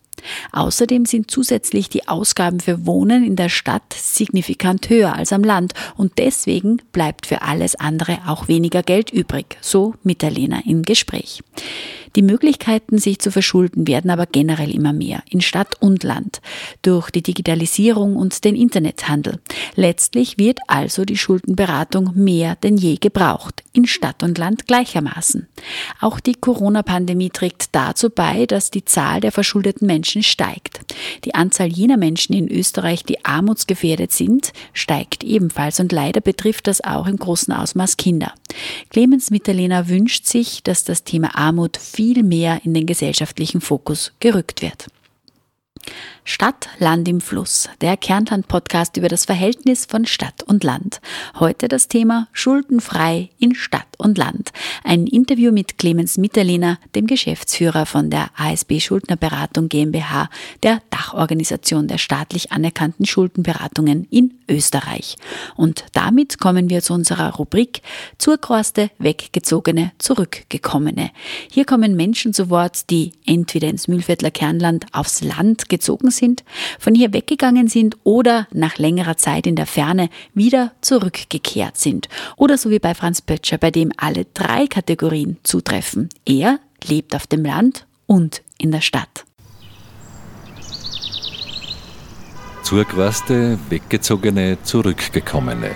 Außerdem 0.54 1.06
sind 1.06 1.32
zusätzlich 1.32 1.90
die 1.90 2.08
Ausgaben 2.08 2.60
für 2.60 2.86
Wohnen 2.86 3.26
in 3.26 3.36
der 3.36 3.50
Stadt 3.50 3.94
signifikant 3.94 4.90
höher 4.90 5.16
als 5.16 5.34
am 5.34 5.44
Land 5.44 5.74
und 5.98 6.18
deswegen 6.18 6.82
bleibt 6.92 7.26
für 7.26 7.42
alles 7.42 7.76
andere 7.76 8.20
auch 8.28 8.48
weniger 8.48 8.84
Geld 8.84 9.12
übrig, 9.12 9.58
so 9.62 9.96
Mitterlehner 10.04 10.62
im 10.66 10.84
Gespräch. 10.84 11.42
Die 12.16 12.22
Möglichkeiten, 12.22 12.98
sich 12.98 13.20
zu 13.20 13.32
verschulden, 13.32 13.88
werden 13.88 14.12
aber 14.12 14.26
generell 14.26 14.74
immer 14.74 14.94
mehr, 14.94 15.24
in 15.30 15.42
Stadt 15.42 15.76
und 15.80 16.04
Land, 16.04 16.42
durch 16.82 17.10
die 17.10 17.24
Digitalisierung 17.24 18.16
und 18.16 18.44
den 18.44 18.56
Internethandel. 18.56 19.40
Letztlich 19.76 20.38
wird 20.38 20.60
also 20.68 21.06
die 21.06 21.18
Schuldenberatung 21.18 22.12
mehr 22.16 22.56
denn 22.56 22.78
je 22.78 22.96
gebraucht, 22.96 23.64
in 23.74 23.86
Stadt 23.86 24.24
und 24.24 24.38
Land 24.38 24.68
gleichermaßen. 24.68 25.48
Auch 26.00 26.20
die 26.20 26.36
Corona-Pandemie 26.36 27.30
trägt 27.30 27.70
dazu 27.74 28.10
bei, 28.10 28.46
dass 28.46 28.72
die 28.72 28.86
Zahl 28.86 29.22
der 29.22 29.32
verschuldeten 29.32 29.88
Menschen 29.88 30.24
steigt. 30.24 30.82
Die 31.24 31.36
Anzahl 31.36 31.68
jener 31.68 31.98
Menschen 31.98 32.34
in 32.34 32.50
Österreich, 32.50 33.04
die 33.04 33.24
armutsgefährdet 33.24 34.12
sind, 34.12 34.52
steigt 34.74 35.24
ebenfalls 35.24 35.80
und 35.80 35.92
leider 35.92 36.22
betrifft 36.22 36.68
das 36.68 36.84
auch 36.84 37.08
im 37.08 37.18
großen 37.18 37.54
Ausmaß 37.54 37.98
Kinder. 37.98 38.34
Clemens 38.90 39.32
Mitterlehner 39.32 39.88
wünscht 39.88 40.26
sich, 40.26 40.64
dass 40.64 40.84
das 40.84 41.04
Thema 41.04 41.36
Armut 41.36 41.78
mehr 42.24 42.62
in 42.64 42.74
den 42.74 42.86
gesellschaftlichen 42.86 43.62
Fokus 43.62 44.14
gerückt 44.20 44.62
wird. 44.62 44.88
Stadt, 46.24 46.70
Land 46.78 47.08
im 47.08 47.20
Fluss, 47.20 47.68
der 47.82 47.98
Kärntland-Podcast 47.98 48.96
über 48.96 49.08
das 49.08 49.26
Verhältnis 49.26 49.86
von 49.86 50.06
Stadt 50.06 50.44
und 50.44 50.64
Land. 50.64 51.02
Heute 51.40 51.68
das 51.68 51.88
Thema 51.88 52.28
Schuldenfrei 52.32 53.32
in 53.40 53.56
Stadt 53.56 53.88
und 53.98 54.20
Land. 54.20 54.52
Ein 54.84 55.08
Interview 55.08 55.52
mit 55.52 55.80
Clemens 55.80 56.20
Mitterlehner, 56.20 56.78
dem 56.94 57.08
Geschäftsführer 57.08 57.88
von 57.88 58.12
der 58.12 58.30
ASB 58.38 58.80
Schuldnerberatung 58.80 59.68
GmbH, 59.68 60.30
der 60.62 60.84
Dachorganisation 60.92 61.88
der 61.88 61.98
staatlich 61.98 62.52
anerkannten 62.52 63.08
Schuldenberatungen 63.08 64.06
in 64.12 64.36
Österreich. 64.48 65.16
Und 65.56 65.86
damit 65.94 66.40
kommen 66.40 66.70
wir 66.70 66.84
zu 66.84 66.94
unserer 66.94 67.34
Rubrik 67.36 67.82
Zurkroste, 68.20 68.92
Weggezogene, 69.00 69.92
Zurückgekommene. 69.98 71.10
Hier 71.50 71.66
kommen 71.66 71.96
Menschen 71.96 72.34
zu 72.34 72.52
Wort, 72.52 72.92
die 72.92 73.14
entweder 73.26 73.70
ins 73.70 73.88
Mühlviertler 73.88 74.32
Kernland 74.32 74.86
aufs 74.92 75.22
Land 75.22 75.68
gezogen 75.68 76.11
sind, 76.12 76.44
von 76.80 76.96
hier 76.96 77.14
weggegangen 77.14 77.68
sind 77.68 77.98
oder 78.04 78.48
nach 78.54 78.78
längerer 78.78 79.18
Zeit 79.18 79.48
in 79.48 79.56
der 79.56 79.66
Ferne 79.66 80.10
wieder 80.34 80.74
zurückgekehrt 80.82 81.78
sind. 81.78 82.08
Oder 82.38 82.58
so 82.58 82.70
wie 82.70 82.80
bei 82.80 82.94
Franz 82.94 83.22
Pötscher, 83.22 83.58
bei 83.58 83.72
dem 83.72 83.92
alle 83.98 84.26
drei 84.34 84.68
Kategorien 84.68 85.38
zutreffen. 85.44 86.10
Er 86.26 86.60
lebt 86.88 87.16
auf 87.16 87.28
dem 87.28 87.44
Land 87.44 87.86
und 88.06 88.42
in 88.58 88.72
der 88.72 88.82
Stadt. 88.82 89.26
Zurgereiste, 92.64 93.58
Weggezogene, 93.70 94.58
Zurückgekommene. 94.64 95.72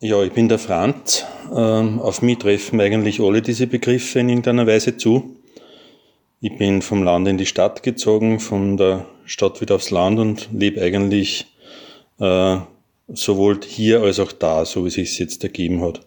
Ja, 0.00 0.22
ich 0.22 0.32
bin 0.32 0.48
der 0.48 0.58
Franz. 0.58 1.24
Ähm, 1.54 1.98
auf 2.00 2.20
mich 2.20 2.38
treffen 2.38 2.80
eigentlich 2.80 3.20
alle 3.20 3.40
diese 3.40 3.66
Begriffe 3.66 4.18
in 4.18 4.28
irgendeiner 4.28 4.66
Weise 4.66 4.96
zu. 4.96 5.36
Ich 6.38 6.58
bin 6.58 6.82
vom 6.82 7.02
Land 7.02 7.26
in 7.28 7.38
die 7.38 7.46
Stadt 7.46 7.82
gezogen, 7.82 8.40
von 8.40 8.76
der 8.76 9.06
Stadt 9.24 9.62
wieder 9.62 9.76
aufs 9.76 9.90
Land 9.90 10.18
und 10.18 10.50
lebe 10.52 10.82
eigentlich 10.82 11.46
äh, 12.20 12.58
sowohl 13.08 13.60
hier 13.66 14.02
als 14.02 14.20
auch 14.20 14.32
da, 14.32 14.66
so 14.66 14.84
wie 14.84 14.88
es 14.88 14.94
sich 14.94 15.18
jetzt 15.18 15.42
ergeben 15.44 15.80
hat. 15.80 16.02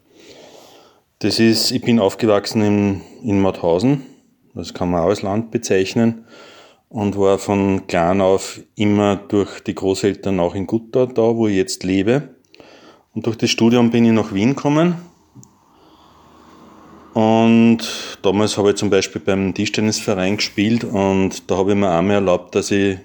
Das 1.18 1.40
ist, 1.40 1.72
ich 1.72 1.82
bin 1.82 2.00
aufgewachsen 2.00 2.62
in, 2.62 3.02
in 3.24 3.42
Mauthausen, 3.42 4.06
das 4.54 4.76
kann 4.76 4.92
man 4.92 5.02
auch 5.02 5.10
als 5.10 5.24
Land 5.24 5.50
bezeichnen, 5.50 6.26
und 6.90 7.18
war 7.18 7.40
von 7.40 7.88
klein 7.88 8.22
auf 8.22 8.62
immer 8.76 9.16
durch 9.16 9.62
die 9.62 9.74
Großeltern 9.74 10.40
auch 10.40 10.54
in 10.54 10.68
Gutta 10.68 11.08
da, 11.08 11.36
wo 11.36 11.48
ich 11.48 11.56
jetzt 11.56 11.84
lebe. 11.84 12.36
Und 13.16 13.26
durch 13.26 13.38
das 13.38 13.50
Studium 13.50 13.90
bin 13.90 14.06
ich 14.06 14.12
nach 14.12 14.32
Wien 14.32 14.56
gekommen. 14.56 14.96
Und 17.14 17.80
damals 18.22 18.58
habe 18.58 18.70
ich 18.70 18.76
zum 18.76 18.90
Beispiel 18.90 19.22
beim 19.22 19.54
Tischtennisverein 19.54 20.38
gespielt 20.38 20.84
und 20.84 21.50
da 21.50 21.58
habe 21.58 21.72
ich 21.72 21.78
mir 21.78 21.90
einmal 21.90 22.16
erlaubt, 22.16 22.56
dass 22.56 22.72
ich 22.72 22.98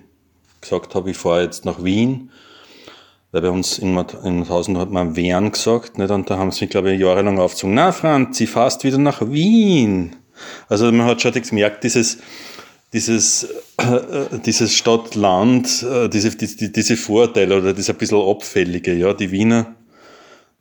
gesagt 0.61 0.95
habe, 0.95 1.11
ich 1.11 1.17
fahre 1.17 1.43
jetzt 1.43 1.64
nach 1.64 1.83
Wien. 1.83 2.31
Weil 3.33 3.43
bei 3.43 3.51
uns 3.51 3.79
in, 3.79 3.99
in 4.25 4.49
Hausen 4.49 4.79
hat 4.79 4.90
man 4.90 5.17
Wern 5.17 5.51
gesagt, 5.51 5.99
nicht? 5.99 6.11
und 6.11 6.31
da 6.31 6.38
haben 6.38 6.53
sie 6.53 6.64
mich, 6.64 6.71
glaube 6.71 6.93
ich, 6.93 7.01
jahrelang 7.01 7.38
aufgezogen. 7.38 7.75
Na, 7.75 7.90
Franz, 7.93 8.38
sie 8.38 8.47
fährst 8.47 8.85
wieder 8.85 8.99
nach 8.99 9.21
Wien. 9.29 10.14
Also 10.69 10.90
man 10.93 11.07
hat 11.07 11.23
schon 11.23 11.33
gemerkt, 11.33 11.83
dieses, 11.83 12.19
dieses, 12.93 13.45
äh, 13.79 14.38
dieses 14.45 14.77
Stadt-Land, 14.77 15.83
äh, 15.83 16.09
diese, 16.09 16.31
die, 16.37 16.73
diese 16.73 16.97
Vorteile 16.97 17.57
oder 17.57 17.73
das 17.73 17.90
ein 17.90 17.97
bisschen 17.97 18.21
abfällige, 18.21 18.95
ja, 18.95 19.12
die 19.12 19.33
Wiener 19.33 19.75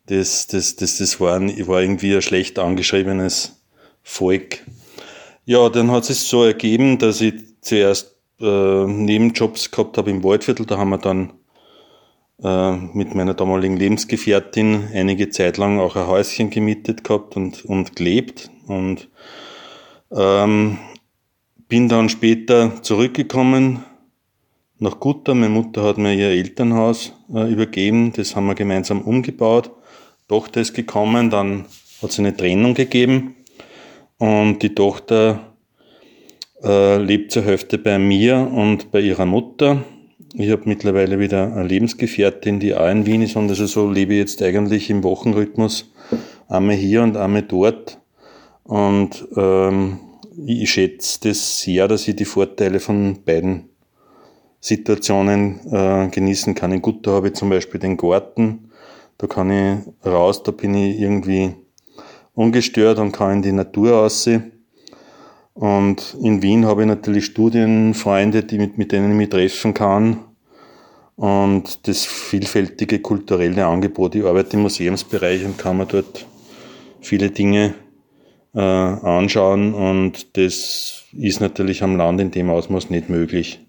das, 0.07 0.47
das, 0.47 0.75
das, 0.75 0.97
das 0.97 1.19
war, 1.19 1.41
war 1.41 1.81
irgendwie 1.81 2.15
ein 2.15 2.21
schlecht 2.21 2.59
angeschriebenes 2.59 3.63
Volk. 4.01 4.65
Ja, 5.45 5.69
dann 5.69 5.91
hat 5.91 6.09
es 6.09 6.29
so 6.29 6.43
ergeben, 6.43 6.97
dass 6.97 7.21
ich 7.21 7.33
zuerst 7.61 8.15
äh, 8.39 8.85
Nebenjobs 8.85 9.71
gehabt 9.71 9.97
habe 9.97 10.11
im 10.11 10.23
Waldviertel. 10.23 10.65
Da 10.65 10.77
haben 10.77 10.89
wir 10.89 10.97
dann 10.97 11.33
äh, 12.41 12.71
mit 12.93 13.15
meiner 13.15 13.33
damaligen 13.33 13.77
Lebensgefährtin 13.77 14.89
einige 14.93 15.29
Zeit 15.29 15.57
lang 15.57 15.79
auch 15.79 15.95
ein 15.95 16.07
Häuschen 16.07 16.49
gemietet 16.49 17.03
gehabt 17.03 17.35
und, 17.35 17.63
und 17.65 17.95
gelebt. 17.95 18.49
Und 18.67 19.09
ähm, 20.11 20.79
bin 21.67 21.89
dann 21.89 22.09
später 22.09 22.81
zurückgekommen 22.83 23.83
nach 24.79 24.99
Gutta. 24.99 25.33
Meine 25.33 25.49
Mutter 25.49 25.83
hat 25.83 25.97
mir 25.97 26.13
ihr 26.13 26.29
Elternhaus 26.29 27.13
äh, 27.33 27.51
übergeben. 27.51 28.13
Das 28.13 28.35
haben 28.35 28.47
wir 28.47 28.55
gemeinsam 28.55 29.01
umgebaut. 29.01 29.71
Tochter 30.27 30.61
ist 30.61 30.73
gekommen, 30.73 31.29
dann 31.29 31.65
hat 32.01 32.11
es 32.11 32.19
eine 32.19 32.35
Trennung 32.35 32.73
gegeben 32.73 33.35
und 34.17 34.59
die 34.59 34.73
Tochter 34.73 35.53
äh, 36.63 36.97
lebt 36.97 37.31
zur 37.31 37.43
Hälfte 37.43 37.77
bei 37.77 37.99
mir 37.99 38.37
und 38.37 38.91
bei 38.91 39.01
ihrer 39.01 39.25
Mutter. 39.25 39.83
Ich 40.35 40.49
habe 40.49 40.63
mittlerweile 40.65 41.19
wieder 41.19 41.53
eine 41.53 41.67
Lebensgefährtin, 41.67 42.59
die 42.59 42.73
auch 42.73 42.89
in 42.89 43.05
Wien 43.05 43.21
ist 43.21 43.35
und 43.35 43.49
also 43.49 43.65
so 43.65 43.89
lebe 43.89 44.13
ich 44.13 44.19
jetzt 44.19 44.41
eigentlich 44.41 44.89
im 44.89 45.03
Wochenrhythmus 45.03 45.91
einmal 46.47 46.75
hier 46.75 47.03
und 47.03 47.17
einmal 47.17 47.43
dort. 47.43 47.99
Und 48.63 49.27
ähm, 49.35 49.99
ich 50.45 50.71
schätze 50.71 51.19
das 51.29 51.59
sehr, 51.59 51.87
dass 51.87 52.07
ich 52.07 52.15
die 52.15 52.25
Vorteile 52.25 52.79
von 52.79 53.19
beiden 53.23 53.69
Situationen 54.59 55.59
äh, 55.71 56.07
genießen 56.07 56.55
kann. 56.55 56.71
In 56.71 56.81
Gutta 56.81 57.11
habe 57.11 57.27
ich 57.27 57.33
zum 57.33 57.49
Beispiel 57.49 57.79
den 57.79 57.97
Garten, 57.97 58.62
da 59.23 59.27
kann 59.27 59.51
ich 59.51 60.05
raus, 60.05 60.43
da 60.43 60.51
bin 60.51 60.75
ich 60.75 60.99
irgendwie 60.99 61.55
ungestört 62.33 62.99
und 62.99 63.13
kann 63.13 63.37
in 63.37 63.41
die 63.41 63.51
Natur 63.53 63.99
aussehen. 63.99 64.51
Und 65.53 66.17
in 66.21 66.41
Wien 66.41 66.65
habe 66.65 66.81
ich 66.81 66.87
natürlich 66.87 67.23
Studienfreunde, 67.27 68.43
die 68.43 68.57
mit, 68.57 68.77
mit 68.77 68.91
denen 68.91 69.11
ich 69.11 69.15
mich 69.15 69.29
treffen 69.29 69.73
kann. 69.73 70.19
Und 71.15 71.87
das 71.87 72.03
vielfältige 72.03 72.99
kulturelle 72.99 73.65
Angebot. 73.65 74.13
Ich 74.15 74.25
arbeite 74.25 74.57
im 74.57 74.63
Museumsbereich 74.63 75.45
und 75.45 75.57
kann 75.57 75.77
mir 75.77 75.85
dort 75.85 76.25
viele 76.99 77.29
Dinge 77.29 77.75
äh, 78.53 78.59
anschauen. 78.59 79.73
Und 79.73 80.35
das 80.35 81.05
ist 81.13 81.39
natürlich 81.39 81.81
am 81.81 81.95
Land 81.95 82.19
in 82.19 82.31
dem 82.31 82.49
Ausmaß 82.49 82.89
nicht 82.89 83.07
möglich. 83.07 83.61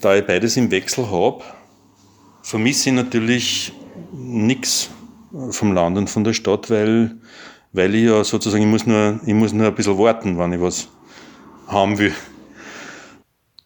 Da 0.00 0.16
ich 0.16 0.24
beides 0.24 0.56
im 0.56 0.70
Wechsel 0.70 1.10
habe, 1.10 1.44
vermisse 2.40 2.88
ich 2.88 2.96
natürlich 2.96 3.72
nichts 4.12 4.90
vom 5.50 5.72
Land 5.72 5.96
und 5.98 6.10
von 6.10 6.24
der 6.24 6.32
Stadt, 6.32 6.70
weil, 6.70 7.16
weil 7.72 7.94
ich 7.94 8.04
ja 8.04 8.24
sozusagen, 8.24 8.62
ich 8.62 8.68
muss, 8.68 8.86
nur, 8.86 9.20
ich 9.24 9.34
muss 9.34 9.52
nur 9.52 9.68
ein 9.68 9.74
bisschen 9.74 9.98
warten, 9.98 10.38
wenn 10.38 10.52
ich 10.52 10.60
was 10.60 10.88
haben 11.66 11.98
will. 11.98 12.14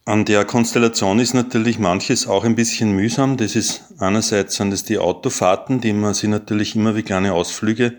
An 0.06 0.26
der 0.26 0.44
Konstellation 0.44 1.18
ist 1.18 1.32
natürlich 1.32 1.78
manches 1.78 2.26
auch 2.26 2.44
ein 2.44 2.54
bisschen 2.54 2.92
mühsam. 2.92 3.38
Das 3.38 3.56
ist 3.56 3.84
einerseits 3.98 4.56
sind 4.56 4.72
es 4.72 4.84
die 4.84 4.98
Autofahrten, 4.98 5.80
die 5.80 5.94
man 5.94 6.12
sich 6.12 6.28
natürlich 6.28 6.76
immer 6.76 6.94
wie 6.94 7.02
kleine 7.02 7.32
Ausflüge 7.32 7.94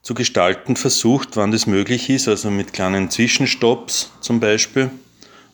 zu 0.00 0.14
gestalten 0.14 0.76
versucht, 0.76 1.36
wann 1.36 1.50
das 1.50 1.66
möglich 1.66 2.08
ist, 2.08 2.28
also 2.28 2.50
mit 2.50 2.72
kleinen 2.72 3.10
Zwischenstopps 3.10 4.10
zum 4.22 4.40
Beispiel 4.40 4.90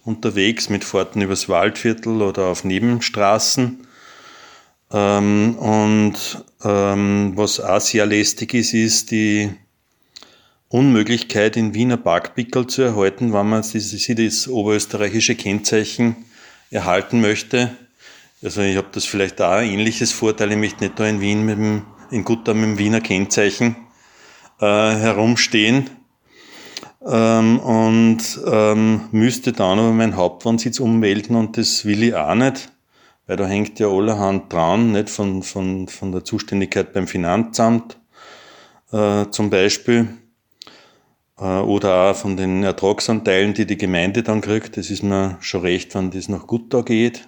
unterwegs, 0.04 0.68
mit 0.68 0.84
Fahrten 0.84 1.22
übers 1.22 1.48
Waldviertel 1.48 2.22
oder 2.22 2.46
auf 2.46 2.62
Nebenstraßen 2.62 3.83
ähm, 4.94 5.56
und 5.56 6.44
ähm, 6.62 7.32
was 7.34 7.58
auch 7.58 7.80
sehr 7.80 8.06
lästig 8.06 8.54
ist, 8.54 8.74
ist 8.74 9.10
die 9.10 9.50
Unmöglichkeit, 10.68 11.56
in 11.56 11.74
Wiener 11.74 11.96
Parkpickel 11.96 12.68
zu 12.68 12.82
erhalten, 12.82 13.32
wenn 13.32 13.48
man 13.48 13.64
sich 13.64 14.06
das 14.06 14.46
oberösterreichische 14.46 15.34
Kennzeichen 15.34 16.14
erhalten 16.70 17.20
möchte. 17.20 17.76
Also 18.40 18.60
ich 18.60 18.76
habe 18.76 18.86
das 18.92 19.04
vielleicht 19.04 19.42
auch 19.42 19.52
ein 19.52 19.68
ähnliches 19.68 20.12
Vorteil, 20.12 20.52
ich 20.52 20.58
möchte 20.58 20.84
nicht 20.84 20.98
da 20.98 21.06
in 21.06 21.20
Wien 21.20 21.44
mit 21.44 21.58
dem, 21.58 21.82
in 22.12 22.22
Gutta 22.22 22.54
mit 22.54 22.64
dem 22.64 22.78
Wiener 22.78 23.00
Kennzeichen 23.00 23.74
äh, 24.60 24.64
herumstehen 24.64 25.90
ähm, 27.04 27.58
und 27.58 28.40
ähm, 28.46 29.08
müsste 29.10 29.52
dann 29.52 29.80
aber 29.80 29.92
meinen 29.92 30.14
Hauptwohnsitz 30.14 30.78
ummelden 30.78 31.34
und 31.34 31.56
das 31.56 31.84
will 31.84 32.04
ich 32.04 32.14
auch 32.14 32.34
nicht 32.36 32.70
weil 33.26 33.36
da 33.36 33.46
hängt 33.46 33.78
ja 33.78 33.88
allerhand 33.88 34.52
dran, 34.52 34.92
nicht 34.92 35.10
von, 35.10 35.42
von, 35.42 35.88
von 35.88 36.12
der 36.12 36.24
Zuständigkeit 36.24 36.92
beim 36.92 37.06
Finanzamt 37.06 37.98
äh, 38.92 39.26
zum 39.30 39.50
Beispiel 39.50 40.08
äh, 41.38 41.44
oder 41.60 42.10
auch 42.10 42.16
von 42.16 42.36
den 42.36 42.62
Ertragsanteilen, 42.62 43.54
die 43.54 43.66
die 43.66 43.78
Gemeinde 43.78 44.22
dann 44.22 44.40
kriegt. 44.40 44.76
Das 44.76 44.90
ist 44.90 45.02
mir 45.02 45.36
schon 45.40 45.62
recht, 45.62 45.94
wenn 45.94 46.10
das 46.10 46.28
nach 46.28 46.46
Gutta 46.46 46.82
geht 46.82 47.26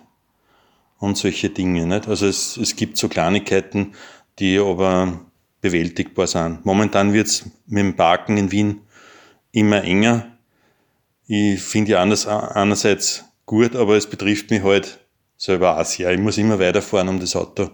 und 0.99 1.17
solche 1.17 1.51
Dinge. 1.51 1.87
Nicht? 1.87 2.09
Also 2.09 2.27
es, 2.27 2.57
es 2.57 2.77
gibt 2.77 2.99
so 2.99 3.09
Kleinigkeiten, 3.09 3.93
die 4.39 4.59
aber 4.59 5.21
bewältigbar 5.61 6.27
sind. 6.27 6.65
Momentan 6.65 7.13
wird 7.13 7.27
es 7.29 7.51
mit 7.67 7.83
dem 7.83 7.97
Parken 7.97 8.37
in 8.37 8.53
Wien 8.53 8.81
immer 9.53 9.83
enger. 9.83 10.27
Ich 11.27 11.61
finde 11.61 11.93
ja 11.93 12.03
anders, 12.03 12.27
einerseits 12.27 13.25
gut, 13.47 13.75
aber 13.75 13.97
es 13.97 14.09
betrifft 14.09 14.51
mich 14.51 14.63
halt 14.63 15.01
selber 15.37 15.79
auch 15.79 15.85
sehr. 15.85 16.11
Ich 16.13 16.21
muss 16.21 16.39
immer 16.39 16.59
weiterfahren, 16.59 17.09
um 17.09 17.21
das 17.21 17.37
Auto 17.37 17.71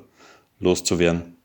loszuwerden. 0.58 1.36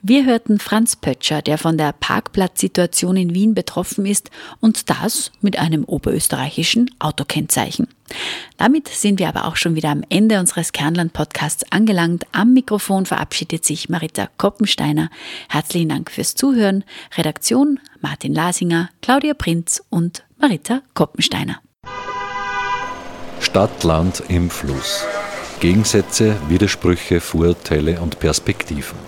Wir 0.00 0.24
hörten 0.24 0.60
Franz 0.60 0.94
Pötscher, 0.94 1.42
der 1.42 1.58
von 1.58 1.76
der 1.76 1.92
Parkplatzsituation 1.92 3.16
in 3.16 3.34
Wien 3.34 3.54
betroffen 3.54 4.06
ist 4.06 4.30
und 4.60 4.90
das 4.90 5.32
mit 5.40 5.58
einem 5.58 5.82
oberösterreichischen 5.82 6.88
Autokennzeichen. 7.00 7.88
Damit 8.58 8.86
sind 8.86 9.18
wir 9.18 9.28
aber 9.28 9.46
auch 9.46 9.56
schon 9.56 9.74
wieder 9.74 9.88
am 9.90 10.04
Ende 10.08 10.38
unseres 10.38 10.70
Kernland-Podcasts 10.70 11.64
angelangt. 11.72 12.26
Am 12.30 12.52
Mikrofon 12.52 13.06
verabschiedet 13.06 13.64
sich 13.64 13.88
Marita 13.88 14.28
Koppensteiner. 14.38 15.10
Herzlichen 15.48 15.88
Dank 15.88 16.12
fürs 16.12 16.36
Zuhören. 16.36 16.84
Redaktion 17.16 17.80
Martin 18.00 18.34
Lasinger, 18.34 18.90
Claudia 19.02 19.34
Prinz 19.34 19.82
und 19.90 20.24
Marita 20.38 20.82
Koppensteiner. 20.94 21.60
Stadt, 23.40 23.82
Land 23.82 24.22
im 24.28 24.48
Fluss. 24.48 25.04
Gegensätze, 25.58 26.36
Widersprüche, 26.48 27.20
Vorurteile 27.20 28.00
und 28.00 28.20
Perspektiven. 28.20 29.07